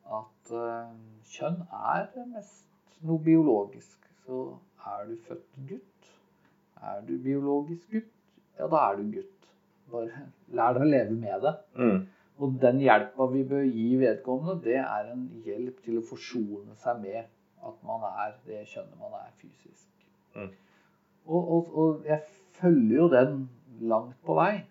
at 0.06 0.54
uh, 0.56 0.94
kjønn 1.32 1.62
er 1.68 2.08
mest 2.34 2.66
noe 3.08 3.22
biologisk. 3.24 3.98
Så 4.26 4.42
er 4.88 5.06
du 5.10 5.18
født 5.28 5.60
gutt, 5.70 6.10
er 6.82 7.04
du 7.06 7.14
biologisk 7.22 7.92
gutt, 7.92 8.10
ja, 8.58 8.68
da 8.68 8.88
er 8.90 8.98
du 9.00 9.12
gutt. 9.18 9.52
Bare 9.92 10.26
lær 10.56 10.76
deg 10.78 10.86
å 10.86 10.90
leve 10.90 11.16
med 11.18 11.46
det. 11.46 11.54
Mm. 11.78 12.02
Og 12.42 12.58
den 12.62 12.80
hjelpa 12.82 13.28
vi 13.30 13.44
bør 13.46 13.66
gi 13.68 13.88
vedkommende, 14.02 14.62
det 14.64 14.80
er 14.82 15.12
en 15.12 15.28
hjelp 15.46 15.82
til 15.86 16.00
å 16.00 16.06
forsone 16.06 16.78
seg 16.82 17.02
med 17.04 17.22
at 17.62 17.82
man 17.86 18.06
er 18.10 18.34
det 18.48 18.64
kjønnet 18.72 18.98
man 18.98 19.18
er 19.20 19.34
fysisk. 19.42 19.90
Mm. 20.36 20.50
Og, 21.26 21.42
og, 21.42 21.74
og, 21.78 22.06
jeg 22.08 22.24
følger 22.58 22.96
jo 22.98 23.10
den 23.12 23.36
langt 23.92 24.18
på 24.26 24.38
vei. 24.38 24.64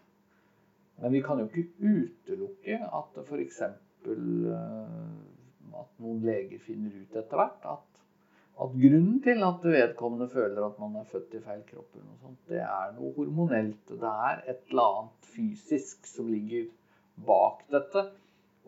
Men 1.00 1.14
vi 1.14 1.22
kan 1.24 1.38
jo 1.40 1.46
ikke 1.46 1.68
utelukke 1.78 2.80
at 2.84 3.20
f.eks. 3.22 3.62
Eh, 4.08 5.80
at 5.80 6.02
noen 6.02 6.24
leger 6.24 6.60
finner 6.64 6.92
ut 7.02 7.16
etter 7.16 7.40
hvert 7.40 7.66
at 7.74 7.90
at 8.60 8.72
grunnen 8.76 9.20
til 9.24 9.40
at 9.46 9.62
vedkommende 9.64 10.26
føler 10.28 10.64
at 10.66 10.80
man 10.82 10.96
er 11.00 11.06
født 11.08 11.36
i 11.38 11.40
feil 11.40 11.62
kropp, 11.68 11.94
sånt, 12.20 12.40
det 12.50 12.60
er 12.60 12.90
noe 12.92 13.14
hormonelt. 13.16 13.86
Det 13.88 14.10
er 14.10 14.42
et 14.52 14.66
eller 14.68 14.98
annet 14.98 15.30
fysisk 15.32 16.04
som 16.10 16.28
ligger 16.28 16.66
bak 17.26 17.62
dette. 17.72 18.04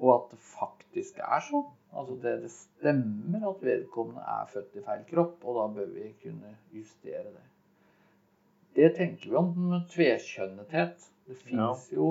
Og 0.00 0.14
at 0.14 0.30
det 0.32 0.40
faktisk 0.54 1.20
er 1.20 1.44
sånn. 1.44 1.68
Altså 1.92 2.16
det, 2.22 2.32
det 2.46 2.52
stemmer 2.54 3.44
at 3.50 3.66
vedkommende 3.68 4.24
er 4.24 4.48
født 4.54 4.80
i 4.80 4.84
feil 4.86 5.04
kropp, 5.10 5.44
og 5.44 5.58
da 5.60 5.68
bør 5.76 5.92
vi 5.92 6.08
kunne 6.24 6.54
justere 6.72 7.28
det. 7.28 7.44
Det 8.78 8.94
tenker 8.96 9.28
vi 9.28 9.36
om 9.36 9.74
tvekjønnethet. 9.92 11.10
Det 11.28 11.36
fins 11.44 11.90
ja. 11.92 11.98
jo 11.98 12.06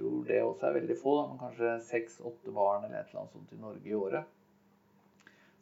tror 0.00 0.26
det 0.26 0.42
også 0.42 0.66
er 0.66 0.76
veldig 0.80 0.98
få, 0.98 1.16
men 1.28 1.40
kanskje 1.44 1.78
seks-åtte 1.92 2.56
barn 2.56 2.88
eller 2.88 3.04
et 3.04 3.12
eller 3.12 3.22
annet 3.22 3.38
sånt 3.38 3.54
i 3.54 3.62
Norge 3.62 3.86
i 3.86 3.98
året 4.00 4.36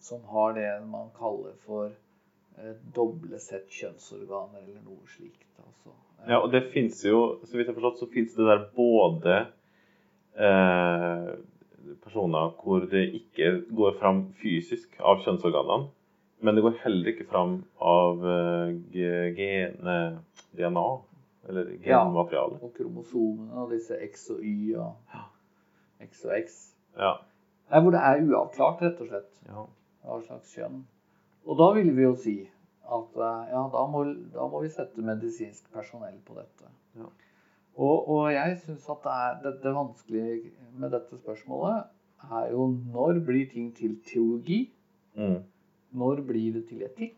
som 0.01 0.25
har 0.25 0.55
det 0.55 0.87
man 0.87 1.11
kaller 1.19 1.53
for 1.67 1.91
eh, 2.59 2.75
doble 2.95 3.39
sett 3.43 3.69
kjønnsorganer, 3.73 4.63
eller 4.63 4.83
noe 4.87 5.11
slikt. 5.11 5.51
Altså. 5.59 5.95
Ja, 6.29 6.41
og 6.41 6.51
det 6.53 6.69
fins 6.73 7.03
jo, 7.07 7.39
så 7.45 7.57
vidt 7.57 7.67
jeg 7.67 7.75
har 7.75 7.81
forstått, 7.81 8.03
så 8.03 8.11
fins 8.13 8.35
det 8.37 8.49
der 8.49 8.65
både 8.77 9.37
eh, 10.39 11.31
personer 12.05 12.55
hvor 12.63 12.87
det 12.91 13.05
ikke 13.21 13.53
går 13.75 13.99
fram 14.01 14.29
fysisk 14.43 14.99
av 15.01 15.23
kjønnsorganene, 15.27 15.91
men 16.41 16.55
det 16.55 16.63
går 16.63 16.79
heller 16.85 17.11
ikke 17.11 17.27
fram 17.27 17.57
av 17.83 18.21
uh, 18.23 18.69
gene, 18.95 19.95
DNA, 20.55 20.85
eller 21.49 21.73
genmateriale. 21.83 22.61
Ja, 22.61 22.69
og 22.69 22.77
kromosomene 22.77 23.65
og 23.65 23.73
disse 23.73 23.99
X 24.11 24.29
og 24.35 24.45
Y 24.45 24.77
og 24.77 24.95
X 26.05 26.25
og 26.29 26.37
X. 26.39 26.61
Ja. 26.99 27.17
Nei, 27.73 27.83
hvor 27.85 27.93
det 27.93 28.01
er 28.05 28.23
uavklart, 28.25 28.85
rett 28.85 29.03
og 29.05 29.11
slett. 29.11 29.35
Ja 29.49 29.67
hva 30.09 30.21
slags 30.25 30.55
kjønn. 30.57 30.83
Og 31.49 31.59
da 31.61 31.69
vil 31.77 31.91
vi 31.97 32.07
jo 32.07 32.15
si 32.19 32.39
at 32.89 33.21
eh, 33.21 33.51
ja, 33.53 33.63
da 33.73 33.85
må, 33.93 34.05
da 34.35 34.49
må 34.51 34.63
vi 34.65 34.73
sette 34.73 35.05
medisinsk 35.05 35.69
personell 35.75 36.17
på 36.25 36.37
dette. 36.39 36.73
Ja. 36.99 37.11
Og, 37.79 38.09
og, 38.11 38.25
jeg 38.33 38.57
syns 38.65 38.89
at 38.91 39.05
det, 39.05 39.15
er, 39.15 39.37
det, 39.45 39.53
det 39.63 39.75
vanskelige 39.77 40.53
med 40.81 40.91
dette 40.97 41.21
spørsmålet 41.21 41.93
er 42.41 42.49
jo 42.51 42.67
når 42.95 43.21
blir 43.27 43.47
ting 43.53 43.71
til 43.77 44.01
teologi? 44.09 44.65
Mm. 45.19 45.45
Når 45.99 46.25
blir 46.27 46.57
det 46.57 46.65
til 46.73 46.83
etikk? 46.89 47.18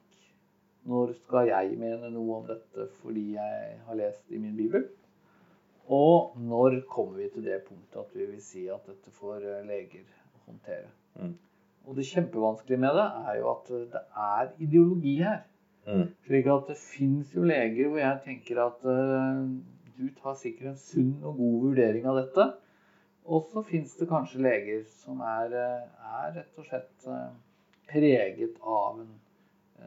Når 0.88 1.12
skal 1.18 1.50
jeg 1.50 1.76
mene 1.80 2.08
noe 2.12 2.38
om 2.38 2.48
dette 2.48 2.86
fordi 3.02 3.34
jeg 3.34 3.76
har 3.86 3.98
lest 3.98 4.32
i 4.32 4.40
min 4.40 4.56
bibel? 4.56 4.86
Og 5.90 6.38
når 6.38 6.80
kommer 6.88 7.18
vi 7.18 7.28
til 7.34 7.44
det 7.44 7.62
punktet 7.66 8.00
at 8.00 8.14
vi 8.14 8.24
vil 8.24 8.42
si 8.42 8.66
at 8.70 8.86
dette 8.86 9.10
får 9.10 9.42
eh, 9.42 9.64
leger 9.66 10.06
håndtere? 10.46 10.88
Mm. 11.18 11.34
Og 11.88 11.96
det 11.96 12.06
kjempevanskelige 12.06 12.80
med 12.80 12.94
det 12.94 13.06
er 13.26 13.38
jo 13.40 13.50
at 13.50 13.70
det 13.92 14.02
er 14.24 14.52
ideologi 14.62 15.16
her. 15.18 15.40
Mm. 15.86 16.06
Slik 16.26 16.46
at 16.46 16.68
det 16.68 16.76
fins 16.78 17.34
jo 17.34 17.42
leger 17.42 17.88
hvor 17.88 17.98
jeg 17.98 18.20
tenker 18.24 18.60
at 18.62 18.84
uh, 18.86 19.40
du 19.98 20.08
tar 20.22 20.36
sikkert 20.38 20.74
en 20.74 20.80
sunn 20.80 21.14
og 21.24 21.40
god 21.40 21.56
vurdering 21.64 22.06
av 22.06 22.20
dette. 22.20 22.46
Og 23.26 23.48
så 23.50 23.62
fins 23.66 23.96
det 23.98 24.08
kanskje 24.08 24.44
leger 24.44 24.84
som 25.02 25.20
er, 25.24 25.56
er 25.56 26.36
rett 26.36 26.60
og 26.60 26.68
slett 26.68 27.08
uh, 27.08 27.32
preget 27.90 28.60
av 28.62 29.00
en, 29.02 29.10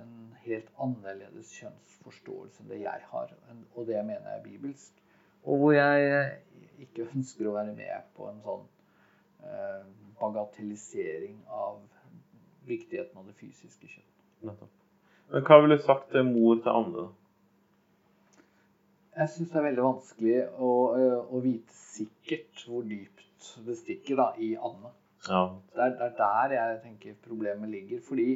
en, 0.02 0.20
helt 0.44 0.68
annerledes 0.84 1.54
kjønnsforståelse 1.56 2.64
enn 2.64 2.72
det 2.74 2.82
jeg 2.82 3.06
har. 3.14 3.30
Og 3.78 3.86
det 3.88 4.02
mener 4.04 4.26
jeg 4.28 4.40
er 4.40 4.44
bibelsk. 4.44 5.04
Og 5.44 5.62
hvor 5.62 5.72
jeg 5.76 6.26
ikke 6.84 7.08
ønsker 7.14 7.48
å 7.48 7.54
være 7.56 7.76
med 7.78 8.10
på 8.18 8.28
en 8.28 8.42
sånn 8.44 8.66
bagatellisering 10.20 11.40
av 11.48 11.82
viktigheten 12.68 13.20
av 13.20 13.28
det 13.28 13.36
fysiske 13.40 13.90
kjønn. 13.92 14.10
Nettopp. 14.50 14.72
Men 15.34 15.46
hva 15.48 15.60
ville 15.64 15.78
du 15.80 15.84
sagt 15.84 16.10
til 16.14 16.26
mor 16.28 16.60
til 16.62 16.72
Anne? 16.72 17.06
Jeg 19.14 19.30
syns 19.30 19.52
det 19.52 19.60
er 19.60 19.68
veldig 19.68 19.86
vanskelig 19.86 20.38
å, 20.58 20.72
å, 21.28 21.42
vite 21.44 21.76
sikkert 21.78 22.64
hvor 22.68 22.86
dypt 22.88 23.52
det 23.68 23.76
stikker 23.78 24.18
da, 24.20 24.28
i 24.42 24.54
Anne. 24.58 24.94
Ja. 25.28 25.44
Det, 25.74 25.86
er, 25.86 25.94
det 26.00 26.08
er 26.10 26.16
der 26.52 26.56
jeg 26.58 26.80
tenker 26.88 27.20
problemet 27.28 27.70
ligger. 27.70 28.02
Fordi 28.08 28.28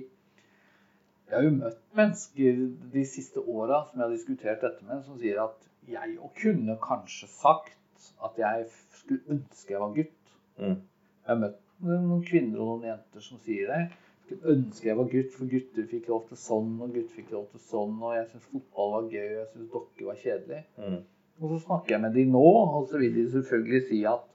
jeg 1.28 1.36
har 1.36 1.46
jo 1.46 1.54
møtt 1.58 1.80
mennesker 1.98 2.60
de 2.94 3.04
siste 3.08 3.44
åra 3.44 3.84
som 3.88 4.00
jeg 4.00 4.06
har 4.06 4.16
diskutert 4.16 4.63
dette 4.63 4.88
med, 4.88 5.04
som 5.06 5.20
sier 5.20 5.44
at 5.44 5.70
jeg 5.88 6.18
kunne 6.40 6.78
kanskje 6.84 7.30
sagt 7.32 8.12
at 8.24 8.40
jeg 8.40 8.68
skulle 8.96 9.38
ønske 9.38 9.74
jeg 9.74 9.84
var 9.84 9.96
gutt. 9.96 10.36
Mm. 10.58 10.78
Jeg 10.78 11.32
har 11.32 11.42
møtt 11.44 11.63
noen 11.88 12.24
kvinner 12.26 12.62
og 12.63 12.70
noen 12.72 12.92
jenter 12.92 13.24
som 13.24 13.42
sier 13.44 13.72
det 13.74 13.82
skulle 14.28 14.56
ønske 14.58 14.90
jeg 14.90 14.98
var 15.00 15.10
gutt, 15.12 15.30
for 15.36 15.52
gutter 15.52 15.86
fikk 15.88 16.10
lov 16.12 16.26
til 16.30 16.40
sånn, 16.42 16.74
og 16.84 16.92
gutter 16.92 17.16
fikk 17.16 17.30
lov 17.36 17.46
til 17.54 17.63
sånn, 17.63 17.96
og 18.04 18.16
jeg 18.18 18.26
syns 18.32 18.50
fotball 18.52 18.94
var 18.96 19.12
gøy, 19.13 19.28
og 19.28 19.38
jeg 19.38 19.48
syns 19.54 19.70
dokker 19.76 20.10
var 20.10 20.20
kjedelig. 20.24 20.62
Mm. 20.84 20.98
Og 21.38 21.54
så 21.54 21.60
snakker 21.63 21.96
jeg 21.96 22.04
med 22.04 22.18
de 22.18 22.26
nå, 22.34 22.44
og 22.44 22.90
så 22.90 23.02
vil 23.02 23.16
de 23.16 23.26
selvfølgelig 23.36 23.82
si 23.88 24.02
at, 24.10 24.26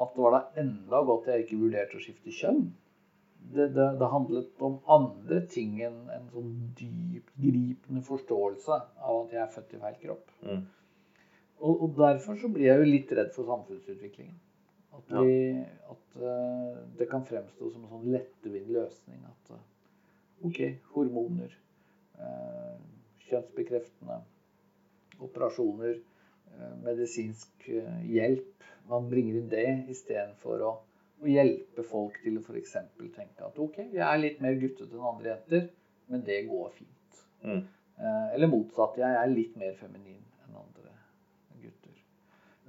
at 0.00 0.14
det 0.16 0.24
var 0.24 0.36
da 0.36 0.62
enda 0.62 1.02
godt 1.06 1.28
jeg 1.30 1.44
ikke 1.44 1.60
vurderte 1.60 1.98
å 1.98 2.02
skifte 2.02 2.34
kjønn. 2.34 2.64
Det, 3.50 3.66
det, 3.74 3.86
det 3.98 4.08
handlet 4.12 4.60
om 4.62 4.76
andre 4.86 5.40
ting 5.50 5.80
enn 5.82 6.04
en 6.14 6.28
sånn 6.30 6.50
dyptgripende 6.78 8.02
forståelse 8.06 8.76
av 8.76 9.16
at 9.24 9.32
jeg 9.34 9.40
er 9.42 9.54
født 9.54 9.74
i 9.74 9.80
feil 9.82 9.96
kropp. 10.04 10.28
Mm. 10.46 10.60
Og, 11.60 11.82
og, 11.82 11.88
derfor 11.98 12.38
så 12.40 12.48
blir 12.52 12.70
jeg 12.70 12.80
jo 12.80 12.88
litt 12.88 13.10
redd 13.18 13.32
for 13.34 13.48
samfunnsutviklingen. 13.50 14.38
At, 14.96 15.10
vi, 15.24 15.34
at 15.92 16.20
uh, 16.20 16.78
det 16.98 17.08
kan 17.10 17.24
fremstå 17.26 17.72
som 17.72 17.84
en 17.84 17.92
sånn 17.92 18.14
lettvint 18.14 18.70
løsning. 18.74 19.20
At 19.28 19.52
uh, 19.54 19.60
OK, 20.48 20.60
hormoner, 20.94 21.52
uh, 22.20 22.78
kjønnsbekreftende 23.28 24.22
operasjoner, 25.20 25.98
medisinsk 26.82 27.68
hjelp. 28.08 28.64
Man 28.88 29.06
bringer 29.10 29.36
inn 29.38 29.50
det 29.52 29.66
istedenfor 29.92 30.64
å, 30.66 30.70
å 31.20 31.28
hjelpe 31.28 31.84
folk 31.84 32.16
til 32.24 32.38
å 32.38 32.42
f.eks. 32.44 32.76
tenke 33.16 33.44
at 33.44 33.58
ok, 33.60 33.82
jeg 33.92 34.04
er 34.06 34.20
litt 34.20 34.40
mer 34.44 34.56
guttete 34.60 34.96
enn 34.96 35.08
andre 35.12 35.34
jenter, 35.34 35.66
men 36.10 36.24
det 36.26 36.38
går 36.48 36.70
fint. 36.78 37.24
Mm. 37.44 37.64
Eh, 38.00 38.28
eller 38.36 38.50
motsatt, 38.50 38.96
jeg 39.00 39.18
er 39.22 39.32
litt 39.32 39.58
mer 39.60 39.74
feminin 39.78 40.22
enn 40.46 40.56
andre 40.62 40.94
gutter. 41.60 41.98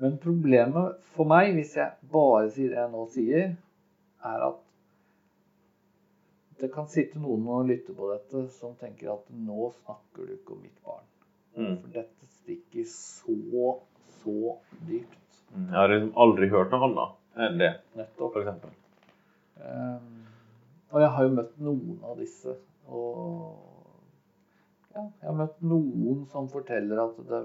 Men 0.04 0.18
problemet 0.24 1.00
for 1.16 1.30
meg, 1.32 1.54
hvis 1.56 1.78
jeg 1.80 2.12
bare 2.12 2.50
sier 2.52 2.74
det 2.74 2.82
jeg 2.82 2.94
nå 2.96 3.06
sier, 3.14 3.56
er 4.32 4.46
at 4.50 4.60
det 6.62 6.70
kan 6.76 6.90
sitte 6.92 7.18
noen 7.22 7.48
og 7.50 7.72
lytte 7.72 7.96
på 7.98 8.12
dette 8.12 8.44
som 8.54 8.76
tenker 8.78 9.16
at 9.16 9.32
nå 9.34 9.72
snakker 9.80 10.28
du 10.28 10.36
ikke 10.36 10.58
om 10.58 10.62
mitt 10.62 10.84
barn. 10.86 11.08
Mm. 11.56 11.80
For 11.80 11.96
dette 11.96 12.28
stikker 12.42 12.86
så, 12.88 13.72
så 14.20 14.60
dypt. 14.86 15.18
Jeg 15.56 15.74
har 15.74 15.90
liksom 15.92 16.14
aldri 16.22 16.52
hørt 16.52 16.72
noe 16.76 16.88
annet 16.92 17.18
det, 17.36 17.72
Nettopp. 17.96 18.38
eksempel. 18.42 18.74
Um, 19.62 20.26
og 20.92 21.02
jeg 21.02 21.12
har 21.16 21.28
jo 21.28 21.34
møtt 21.38 21.60
noen 21.64 22.00
av 22.04 22.18
disse. 22.20 22.56
Og 22.92 23.72
ja, 24.92 25.06
jeg 25.06 25.28
har 25.30 25.38
møtt 25.40 25.62
noen 25.64 26.26
som 26.32 26.50
forteller 26.52 27.00
at 27.06 27.20
det, 27.30 27.42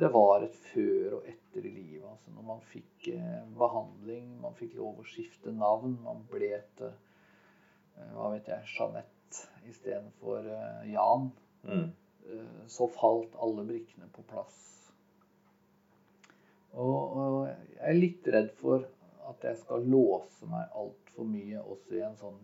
det 0.00 0.10
var 0.14 0.42
et 0.42 0.56
før 0.72 1.20
og 1.20 1.28
etter 1.30 1.68
i 1.68 1.70
livet. 1.70 2.06
Altså 2.10 2.34
når 2.34 2.48
man 2.48 2.62
fikk 2.72 3.10
eh, 3.14 3.42
behandling, 3.58 4.32
man 4.42 4.56
fikk 4.58 4.74
lov 4.80 4.98
å 4.98 5.06
skifte 5.06 5.54
navn. 5.54 5.94
Man 6.02 6.24
ble 6.32 6.50
til 6.80 6.90
eh, 6.90 8.10
hva 8.16 8.32
vet 8.34 8.50
jeg, 8.50 8.66
Jeanette 8.74 9.70
istedenfor 9.70 10.50
eh, 10.50 10.90
Jan. 10.96 11.30
Mm. 11.62 11.86
Eh, 12.26 12.66
så 12.74 12.90
falt 12.90 13.38
alle 13.38 13.66
brikkene 13.68 14.10
på 14.10 14.26
plass. 14.32 14.58
Og, 16.74 17.14
og 17.14 17.38
jeg 17.46 17.86
er 17.86 18.00
litt 18.00 18.26
redd 18.34 18.50
for 18.58 18.82
at 19.28 19.44
jeg 19.48 19.56
skal 19.62 19.86
låse 19.90 20.46
meg 20.50 20.68
altfor 20.76 21.24
mye 21.28 21.60
også 21.62 21.96
i 21.98 22.02
en 22.06 22.16
sånn 22.20 22.40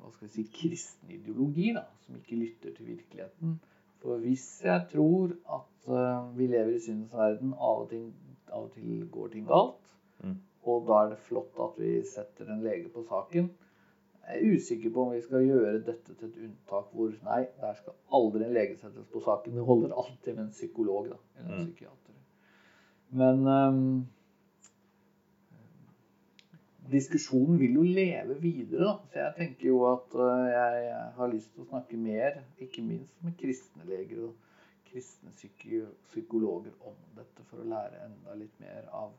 hva 0.00 0.10
skal 0.12 0.28
vi 0.28 0.32
si, 0.32 0.44
kristen 0.54 1.10
ideologi, 1.10 1.72
da, 1.74 1.82
som 2.06 2.16
ikke 2.16 2.36
lytter 2.38 2.72
til 2.76 2.86
virkeligheten. 2.92 3.56
For 4.02 4.20
hvis 4.22 4.44
jeg 4.64 4.84
tror 4.92 5.32
at 5.56 5.88
eh, 5.90 6.28
vi 6.38 6.46
lever 6.46 6.76
i 6.76 6.80
syndens 6.84 7.12
verden, 7.16 7.52
av 7.58 7.82
og, 7.84 7.88
til, 7.90 8.06
av 8.52 8.68
og 8.68 8.72
til 8.76 9.06
går 9.12 9.28
ting 9.34 9.46
galt, 9.50 9.82
Mm. 10.24 10.38
og 10.64 10.86
da 10.88 11.02
er 11.04 11.08
det 11.10 11.18
flott 11.26 11.58
at 11.60 11.74
vi 11.76 11.90
setter 12.08 12.48
en 12.48 12.62
lege 12.64 12.88
på 12.88 13.02
saken, 13.04 13.50
jeg 14.26 14.38
er 14.38 14.54
usikker 14.56 14.90
på 14.94 15.02
om 15.02 15.10
vi 15.12 15.20
skal 15.20 15.44
gjøre 15.44 15.82
dette 15.84 16.14
til 16.16 16.28
et 16.30 16.38
unntak 16.46 16.88
hvor 16.96 17.12
nei, 17.26 17.42
der 17.60 17.74
skal 17.76 17.92
aldri 18.16 18.46
en 18.46 18.54
lege 18.56 18.78
settes 18.80 19.04
på 19.12 19.20
saken. 19.22 19.54
Det 19.54 19.66
holder 19.68 19.92
alltid 19.92 20.34
med 20.34 20.44
en 20.46 20.54
psykolog 20.56 21.10
da, 21.12 21.18
eller 21.36 21.50
en 21.52 21.60
Mm. 21.60 21.66
psykiater. 21.66 22.16
Men 23.10 23.44
ehm, 23.46 24.06
diskusjonen 26.90 27.58
vil 27.60 27.76
jo 27.78 27.82
leve 27.82 28.38
videre. 28.40 28.96
Så 29.12 29.20
jeg 29.20 29.34
tenker 29.38 29.68
jo 29.70 29.82
at 29.90 30.16
eh, 30.26 30.48
jeg 30.52 30.96
har 31.18 31.32
lyst 31.32 31.52
til 31.54 31.64
å 31.64 31.70
snakke 31.70 32.00
mer, 32.00 32.40
ikke 32.62 32.84
minst 32.86 33.22
med 33.24 33.36
kristne 33.40 33.86
leger 33.88 34.26
og 34.28 34.34
kristne 34.90 35.32
psykologer 35.34 36.74
om 36.86 36.96
dette, 37.18 37.44
for 37.50 37.62
å 37.62 37.68
lære 37.68 38.06
enda 38.06 38.38
litt 38.38 38.62
mer 38.62 38.88
av 38.92 39.12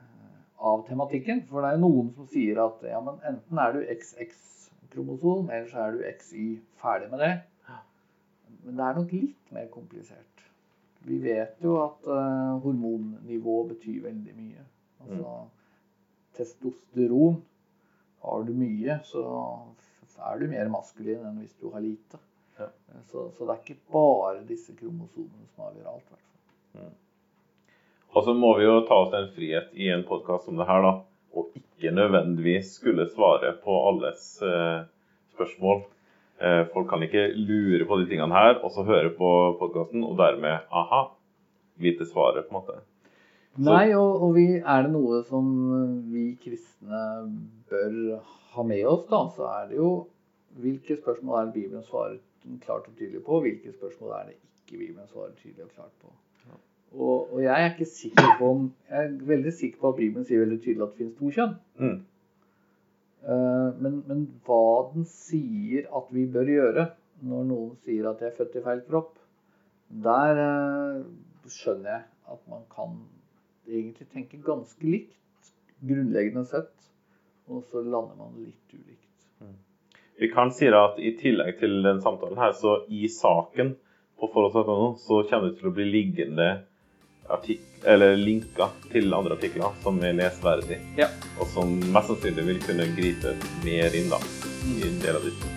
eh, 0.00 0.42
av 0.72 0.84
tematikken. 0.88 1.44
For 1.50 1.62
det 1.62 1.72
er 1.72 1.78
jo 1.78 1.86
noen 1.86 2.12
som 2.18 2.28
sier 2.30 2.62
at 2.64 2.84
ja, 2.88 3.00
men 3.04 3.20
enten 3.30 3.64
er 3.64 3.74
du 3.76 3.82
XX-kromosom, 3.84 5.50
eller 5.50 5.68
så 5.72 5.86
er 5.86 5.96
du 5.96 6.06
XY. 6.12 6.46
Ferdig 6.84 7.10
med 7.12 7.24
det. 7.24 7.34
Men 8.64 8.78
det 8.78 8.84
er 8.84 8.96
nok 8.96 9.10
litt 9.12 9.52
mer 9.52 9.66
komplisert. 9.72 10.46
Vi 11.04 11.18
vet 11.20 11.58
jo 11.60 11.74
at 11.82 12.06
uh, 12.08 12.54
hormonnivå 12.64 13.58
betyr 13.74 14.06
veldig 14.06 14.32
mye. 14.38 14.62
Altså 15.04 15.34
testosteron. 16.36 17.40
Har 18.24 18.44
du 18.46 18.54
mye, 18.56 18.98
så 19.04 19.24
er 20.24 20.40
du 20.40 20.46
mer 20.48 20.70
maskulin 20.72 21.24
enn 21.28 21.40
hvis 21.42 21.56
du 21.60 21.68
har 21.74 21.84
lite. 21.84 22.20
Ja. 22.58 22.68
Så, 23.10 23.28
så 23.36 23.44
det 23.44 23.54
er 23.54 23.62
ikke 23.64 23.92
bare 23.92 24.44
disse 24.48 24.74
kromosomene 24.78 25.48
som 25.54 25.66
avgjør 25.68 25.90
alt. 25.92 26.06
hvert 26.08 26.20
fall. 26.22 26.92
Og 28.14 28.22
så 28.22 28.34
må 28.38 28.52
vi 28.58 28.66
jo 28.66 28.78
ta 28.86 29.00
oss 29.02 29.14
en 29.18 29.32
frihet 29.34 29.72
i 29.74 29.90
en 29.90 30.04
podkast 30.06 30.46
som 30.46 30.58
det 30.58 30.68
her, 30.68 30.84
da, 30.86 30.92
og 31.34 31.56
ikke 31.58 31.90
nødvendigvis 31.94 32.76
skulle 32.78 33.08
svare 33.10 33.56
på 33.64 33.74
alles 33.88 34.28
eh, 34.46 34.86
spørsmål. 35.34 35.82
Eh, 36.38 36.62
folk 36.70 36.88
kan 36.92 37.02
ikke 37.02 37.26
lure 37.34 37.86
på 37.90 37.98
de 37.98 38.06
tingene 38.10 38.34
her, 38.34 38.60
og 38.62 38.70
så 38.74 38.86
høre 38.86 39.10
på 39.18 39.30
podkasten, 39.58 40.06
og 40.06 40.14
dermed 40.20 40.70
aha, 40.70 41.08
vite 41.82 42.06
svaret, 42.06 42.46
på 42.46 42.54
en 42.54 42.60
måte. 42.60 42.78
Nei, 43.62 43.92
og, 43.94 44.22
og 44.26 44.34
vi, 44.34 44.46
er 44.58 44.86
det 44.86 44.90
noe 44.94 45.20
som 45.28 45.50
vi 46.10 46.32
kristne 46.42 47.02
bør 47.70 47.98
ha 48.54 48.64
med 48.66 48.82
oss, 48.90 49.04
da, 49.10 49.20
så 49.36 49.46
er 49.52 49.68
det 49.70 49.78
jo 49.78 49.90
hvilke 50.62 50.96
spørsmål 50.98 51.38
er 51.38 51.46
det 51.46 51.54
Bibelen 51.54 51.86
svarer 51.86 52.18
klart 52.64 52.88
og 52.90 52.96
tydelig 52.98 53.22
på, 53.26 53.40
hvilke 53.44 53.72
spørsmål 53.74 54.16
er 54.18 54.26
det 54.30 54.36
ikke 54.38 54.78
Bibelen 54.78 55.06
svarer 55.10 55.34
tydelig 55.38 55.68
og 55.68 55.74
klart 55.76 55.94
på. 56.02 56.12
Og, 56.94 57.32
og 57.34 57.40
jeg 57.42 57.54
er 57.54 57.72
ikke 57.72 57.90
sikker 57.90 58.36
på 58.38 58.48
om 58.54 58.66
Jeg 58.90 59.04
er 59.04 59.14
veldig 59.26 59.52
sikker 59.52 59.80
på 59.80 59.88
at 59.88 59.96
Bibelen 59.98 60.26
sier 60.26 60.44
veldig 60.44 60.60
tydelig 60.62 60.84
at 60.84 60.92
det 60.92 61.00
finnes 61.00 61.16
to 61.18 61.30
kjønn. 61.34 61.56
Mm. 61.82 61.96
Eh, 63.24 63.70
men, 63.82 63.96
men 64.06 64.20
hva 64.46 64.90
den 64.92 65.08
sier 65.10 65.88
at 65.96 66.12
vi 66.14 66.26
bør 66.30 66.50
gjøre 66.52 66.86
når 67.24 67.48
noen 67.48 67.74
sier 67.82 68.06
at 68.10 68.22
jeg 68.22 68.30
er 68.30 68.38
født 68.38 68.58
i 68.60 68.62
feil 68.66 68.82
kropp, 68.86 69.18
der 70.06 70.40
eh, 70.44 71.02
skjønner 71.50 71.96
jeg 71.96 72.04
at 72.34 72.46
man 72.52 72.62
kan 72.72 72.94
egentlig 73.68 74.08
tenker 74.12 74.38
ganske 74.44 74.86
likt, 74.86 75.16
grunnleggende 75.84 76.44
sett, 76.48 76.72
og 77.48 77.64
så 77.70 77.82
lander 77.84 78.16
man 78.18 78.36
litt 78.40 78.74
ulikt. 78.76 79.00
Vi 80.20 80.28
kan 80.30 80.52
si 80.54 80.68
da 80.70 80.84
at 80.92 81.00
i 81.02 81.16
tillegg 81.18 81.58
til 81.58 81.80
den 81.82 81.98
samtalen 82.04 82.38
her, 82.38 82.52
så 82.54 82.84
i 82.88 83.08
saken 83.10 83.74
på 84.20 84.28
forhold.no, 84.30 84.94
så 85.02 85.24
kommer 85.28 85.50
det 85.50 85.58
til 85.58 85.72
å 85.72 85.74
bli 85.74 85.88
liggende 85.90 86.48
artik 87.34 87.60
eller 87.88 88.14
linker 88.20 88.70
til 88.92 89.10
andre 89.16 89.34
artikler 89.38 89.74
som 89.82 89.98
er 90.04 90.14
lesverdige, 90.16 90.78
Ja. 90.96 91.08
og 91.40 91.50
som 91.50 91.74
mest 91.92 92.12
sannsynlig 92.12 92.46
vil 92.46 92.62
kunne 92.62 92.88
gripe 92.96 93.34
mer 93.64 93.96
inn 93.96 94.08
da, 94.12 94.20
i 94.70 94.80
en 94.88 95.00
del 95.02 95.16
av 95.18 95.26
disse. 95.26 95.53